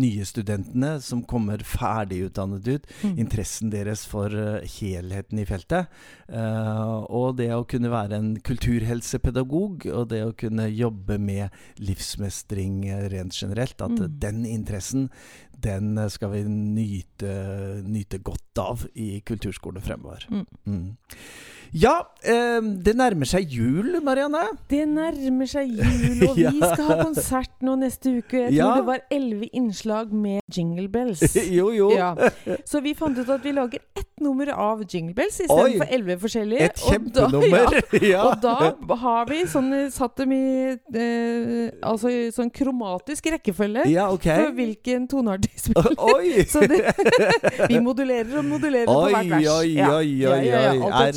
nye, 0.00 0.28
studentene 0.30 0.96
som 1.04 1.24
kommer 1.28 1.64
ferdigutdannet 1.66 2.70
ut, 2.70 2.88
mm. 3.02 3.16
interessen 3.24 3.72
deres 3.72 4.04
for 4.08 4.30
helheten 4.30 5.40
i 5.40 5.46
feltet, 5.48 5.90
og 6.30 7.38
det 7.40 7.48
å 7.54 7.64
kunne 7.68 7.90
være 7.90 8.18
en 8.20 8.30
kulturhelsepedagog, 8.46 9.86
og 9.90 10.10
det 10.12 10.20
å 10.22 10.34
kunne 10.38 10.68
jobbe 10.68 11.16
med 11.18 11.56
livsmestring 11.82 12.84
rent 13.10 13.34
generelt, 13.34 13.80
at 13.80 13.96
mm. 13.96 14.18
den 14.22 14.44
interessen 14.46 15.08
den 15.62 15.98
eh, 15.98 16.08
skal 16.12 16.32
vi 16.34 16.44
nyte, 16.48 17.34
nyte 17.86 18.20
godt 18.24 18.62
av 18.62 18.86
i 18.94 19.20
kulturskolen 19.26 19.84
fremover. 19.84 20.26
Mm. 20.66 20.96
Ja, 21.72 22.00
eh, 22.26 22.58
det 22.84 22.96
nærmer 22.98 23.28
seg 23.30 23.52
jul, 23.54 24.00
Marianne. 24.02 24.42
Det 24.70 24.82
nærmer 24.90 25.46
seg 25.46 25.70
jul, 25.70 26.24
og 26.28 26.38
vi 26.38 26.58
skal 26.58 26.86
ha 26.88 26.96
konsert 27.04 27.52
nå 27.62 27.76
neste 27.78 28.16
uke. 28.18 28.46
Jeg 28.48 28.56
tror 28.56 28.58
ja. 28.58 28.70
det 28.80 28.86
var 28.88 29.04
elleve 29.14 29.50
innslag 29.54 30.10
med 30.10 30.40
Jingle 30.50 30.88
Bells. 30.90 31.22
jo, 31.58 31.70
jo. 31.70 31.92
Ja. 31.94 32.14
Så 32.66 32.82
vi 32.82 32.94
fant 32.98 33.18
ut 33.18 33.30
at 33.30 33.44
vi 33.44 33.54
lager 33.54 33.82
ett 33.94 34.08
nummer 34.20 34.50
av 34.52 34.82
Jingle 34.82 35.14
Bells 35.14 35.38
istedenfor 35.40 35.86
elleve 35.94 36.18
forskjellige. 36.20 36.70
Et 36.70 36.82
kjempenummer! 36.88 37.70
Og 37.70 37.78
da, 37.92 38.00
ja. 38.12 38.24
og 38.26 38.42
da 38.42 38.98
har 39.04 39.30
vi 39.30 39.40
sånn 39.48 39.70
satt 39.94 40.18
dem 40.20 40.34
i 40.34 40.44
eh, 40.74 41.70
Altså 41.86 42.10
sånn 42.34 42.50
kromatisk 42.52 43.30
rekkefølge 43.32 43.86
ja, 43.88 44.08
okay. 44.12 44.42
for 44.42 44.56
hvilken 44.58 45.06
toneart 45.10 45.46
de 45.46 45.52
spiller. 45.54 45.94
Oi! 46.10 46.44
Så 46.50 46.66
det, 46.68 46.82
vi 47.70 47.80
modulerer 47.82 48.42
og 48.42 48.46
modulerer 48.50 48.90
oi, 48.90 48.98
på 48.98 49.14
hvert 49.14 49.32
vers. 49.36 49.48
Oi, 49.54 49.72
oi, 49.86 50.12
oi, 50.26 50.44
oi. 50.50 50.90
Er, 50.90 51.14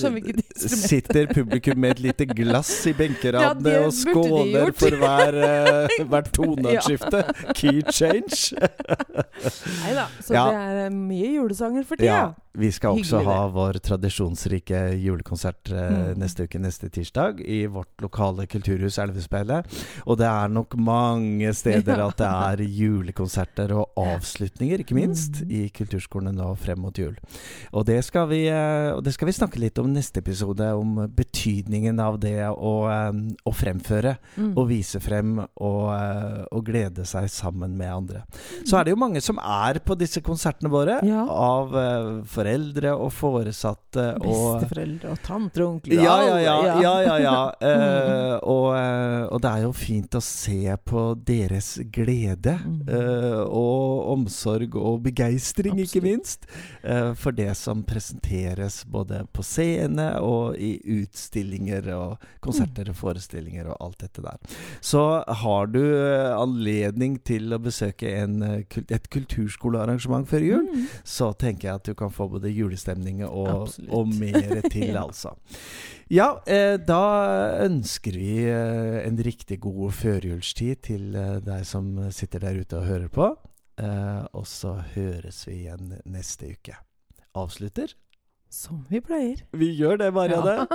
sitter 0.55 1.27
publikum 1.33 1.79
med 1.79 1.95
et 1.95 2.03
lite 2.07 2.27
glass 2.29 2.71
i 2.89 2.93
benkeradene 2.97 3.75
ja, 3.75 3.85
og 3.87 3.95
skåler 3.95 4.71
for 4.77 4.99
hver, 5.01 5.39
uh, 5.39 6.07
hvert 6.11 6.31
toneskifte. 6.37 7.23
Key 7.57 7.81
change. 7.89 8.53
Nei 9.83 9.95
da. 9.97 10.07
Så 10.21 10.35
ja. 10.35 10.45
det 10.47 10.61
er 10.61 10.81
eh, 10.85 10.95
mye 10.95 11.33
julesanger 11.37 11.87
for 11.87 12.01
tida. 12.01 12.13
Ja. 12.13 12.42
Vi 12.53 12.69
skal 12.71 12.99
også 12.99 13.17
Hyggelig, 13.17 13.33
ha 13.33 13.45
vår 13.49 13.77
tradisjonsrike 13.81 14.79
julekonsert 15.01 15.71
eh, 15.73 15.93
mm. 16.13 16.19
neste 16.21 16.45
uke, 16.45 16.59
neste 16.61 16.89
tirsdag, 16.93 17.39
i 17.41 17.63
vårt 17.65 18.03
lokale 18.03 18.45
kulturhus 18.45 18.99
Elvespeilet. 19.01 19.65
Og 20.05 20.19
det 20.19 20.27
er 20.29 20.51
nok 20.53 20.77
mange 20.77 21.49
steder 21.57 22.03
at 22.07 22.19
det 22.21 22.29
er 22.29 22.61
julekonserter 22.67 23.73
og 23.73 23.97
avslutninger, 23.97 24.83
ikke 24.83 24.97
minst, 24.97 25.41
mm. 25.41 25.49
i 25.49 25.61
kulturskolene 25.73 26.35
nå 26.37 26.51
frem 26.61 26.83
mot 26.85 26.99
jul. 26.99 27.15
Og 27.73 27.87
det, 27.89 27.97
skal 28.05 28.29
vi, 28.29 28.43
eh, 28.53 28.91
og 28.93 29.01
det 29.07 29.15
skal 29.17 29.31
vi 29.31 29.35
snakke 29.39 29.63
litt 29.63 29.81
om 29.81 29.89
neste 29.89 30.21
episode, 30.21 30.69
om 30.77 31.07
betydningen 31.09 31.97
av 32.05 32.21
det 32.21 32.37
å, 32.51 32.75
eh, 32.93 33.09
å 33.49 33.55
fremføre 33.63 34.13
mm. 34.37 34.53
og 34.53 34.69
vise 34.69 35.01
frem 35.01 35.39
og, 35.41 35.81
og, 35.89 36.61
glede 36.69 37.01
seg 37.09 37.25
sammen 37.33 37.73
med 37.81 37.89
andre. 37.89 38.23
Så 38.61 38.77
er 38.77 38.85
det 38.85 38.93
jo 38.93 39.01
mange 39.01 39.25
som 39.25 39.41
er 39.41 39.81
på 39.83 39.97
disse 39.97 40.21
konsertene 40.21 40.69
våre, 40.69 41.01
ja. 41.01 41.25
av 41.25 41.73
for 42.29 42.42
foreldre 42.43 42.91
og 42.99 43.11
foresatte 43.15 44.05
og 44.19 44.59
Besteforeldre 44.59 45.11
og 45.13 45.21
tanter 45.23 45.63
og 45.63 45.69
onkler. 45.77 46.03
ja, 46.03 46.15
ja, 46.27 46.37
ja. 46.43 46.55
ja, 46.81 46.93
ja, 47.03 47.15
ja. 47.23 47.35
uh, 47.63 48.35
og, 48.53 48.67
eh, 48.77 49.23
og 49.31 49.41
det 49.43 49.51
er 49.51 49.63
jo 49.63 49.71
fint 49.77 50.17
å 50.17 50.21
se 50.23 50.75
på 50.85 51.03
deres 51.23 51.69
glede 51.93 52.55
eh, 52.87 53.39
og 53.43 54.09
omsorg 54.13 54.75
og 54.79 55.01
begeistring, 55.07 55.79
ikke 55.83 56.03
minst, 56.03 56.47
uh, 56.83 57.13
for 57.17 57.35
det 57.35 57.51
som 57.59 57.83
presenteres 57.87 58.81
både 58.89 59.23
på 59.33 59.45
scene 59.45 60.09
og 60.23 60.57
i 60.59 60.75
utstillinger 60.99 61.89
og 61.95 62.27
konserter 62.43 62.91
og 62.91 62.97
forestillinger 62.99 63.71
og 63.71 63.79
alt 63.87 64.03
dette 64.03 64.23
der. 64.23 64.59
Så 64.83 65.03
har 65.43 65.71
du 65.71 65.81
anledning 66.33 67.17
til 67.25 67.53
å 67.55 67.61
besøke 67.63 68.09
en, 68.23 68.41
et 68.43 69.09
kulturskolearrangement 69.13 70.27
før 70.29 70.47
jul, 70.49 70.63
Mm. 70.73 70.85
så 71.03 71.31
tenker 71.37 71.67
jeg 71.67 71.75
at 71.75 71.87
du 71.89 71.93
kan 71.97 72.11
få 72.13 72.27
både 72.33 72.51
julestemning 72.53 73.23
og, 73.27 73.69
og 73.89 74.11
mer 74.19 74.59
til, 74.67 74.89
Ja. 74.93 75.05
altså. 75.05 75.35
Ja, 76.13 76.27
eh, 76.49 76.75
da 76.81 76.99
ønsker 77.63 78.17
vi 78.19 78.43
eh, 78.49 78.99
en 79.07 79.17
riktig 79.23 79.61
god 79.63 79.93
førjulstid 80.01 80.83
til 80.89 81.15
eh, 81.17 81.37
deg 81.45 81.63
som 81.69 81.93
sitter 82.13 82.43
der 82.43 82.59
ute 82.61 82.81
og 82.81 82.89
hører 82.89 83.09
på. 83.13 83.31
Eh, 83.81 84.23
og 84.37 84.45
så 84.49 84.75
høres 84.93 85.45
vi 85.47 85.63
igjen 85.63 85.95
neste 86.05 86.51
uke. 86.53 86.75
Avslutter? 87.33 87.95
Som 88.53 88.83
vi 88.85 88.99
pleier. 89.01 89.39
Vi 89.57 89.71
gjør 89.73 89.97
det, 89.97 90.11
Marianne. 90.13 90.67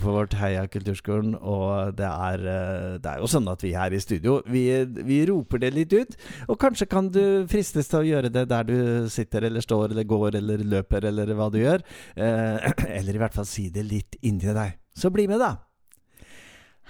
for 0.00 0.12
vårt 0.14 0.32
Heia 0.40 0.62
Kulturskolen. 0.66 1.34
Og 1.36 1.92
det 1.98 2.06
er, 2.08 2.40
eh, 2.40 2.96
det 2.96 3.10
er 3.10 3.20
jo 3.20 3.28
sånn 3.28 3.50
at 3.52 3.60
vi 3.60 3.74
her 3.76 3.92
i 3.92 4.00
studio, 4.00 4.38
vi, 4.48 4.62
vi 5.04 5.18
roper 5.28 5.60
det 5.60 5.74
litt 5.74 5.92
ut. 5.92 6.16
Og 6.48 6.56
kanskje 6.58 6.88
kan 6.88 7.10
du 7.12 7.44
fristes 7.52 7.92
til 7.92 8.00
å 8.00 8.08
gjøre 8.08 8.32
det 8.32 8.46
der 8.48 8.64
du 8.64 9.08
sitter 9.12 9.44
eller 9.44 9.60
står 9.60 9.92
eller 9.92 10.08
går 10.08 10.40
eller 10.40 10.64
løper 10.64 11.04
eller 11.12 11.34
hva 11.36 11.50
du 11.52 11.60
gjør. 11.60 11.84
Eh, 12.16 12.72
eller 12.98 13.12
i 13.12 13.20
hvert 13.20 13.36
fall 13.36 13.48
si 13.48 13.68
det 13.68 13.84
litt 13.84 14.16
inni 14.22 14.56
deg. 14.56 14.80
Så 14.96 15.12
bli 15.12 15.28
med, 15.28 15.44
da. 15.44 15.52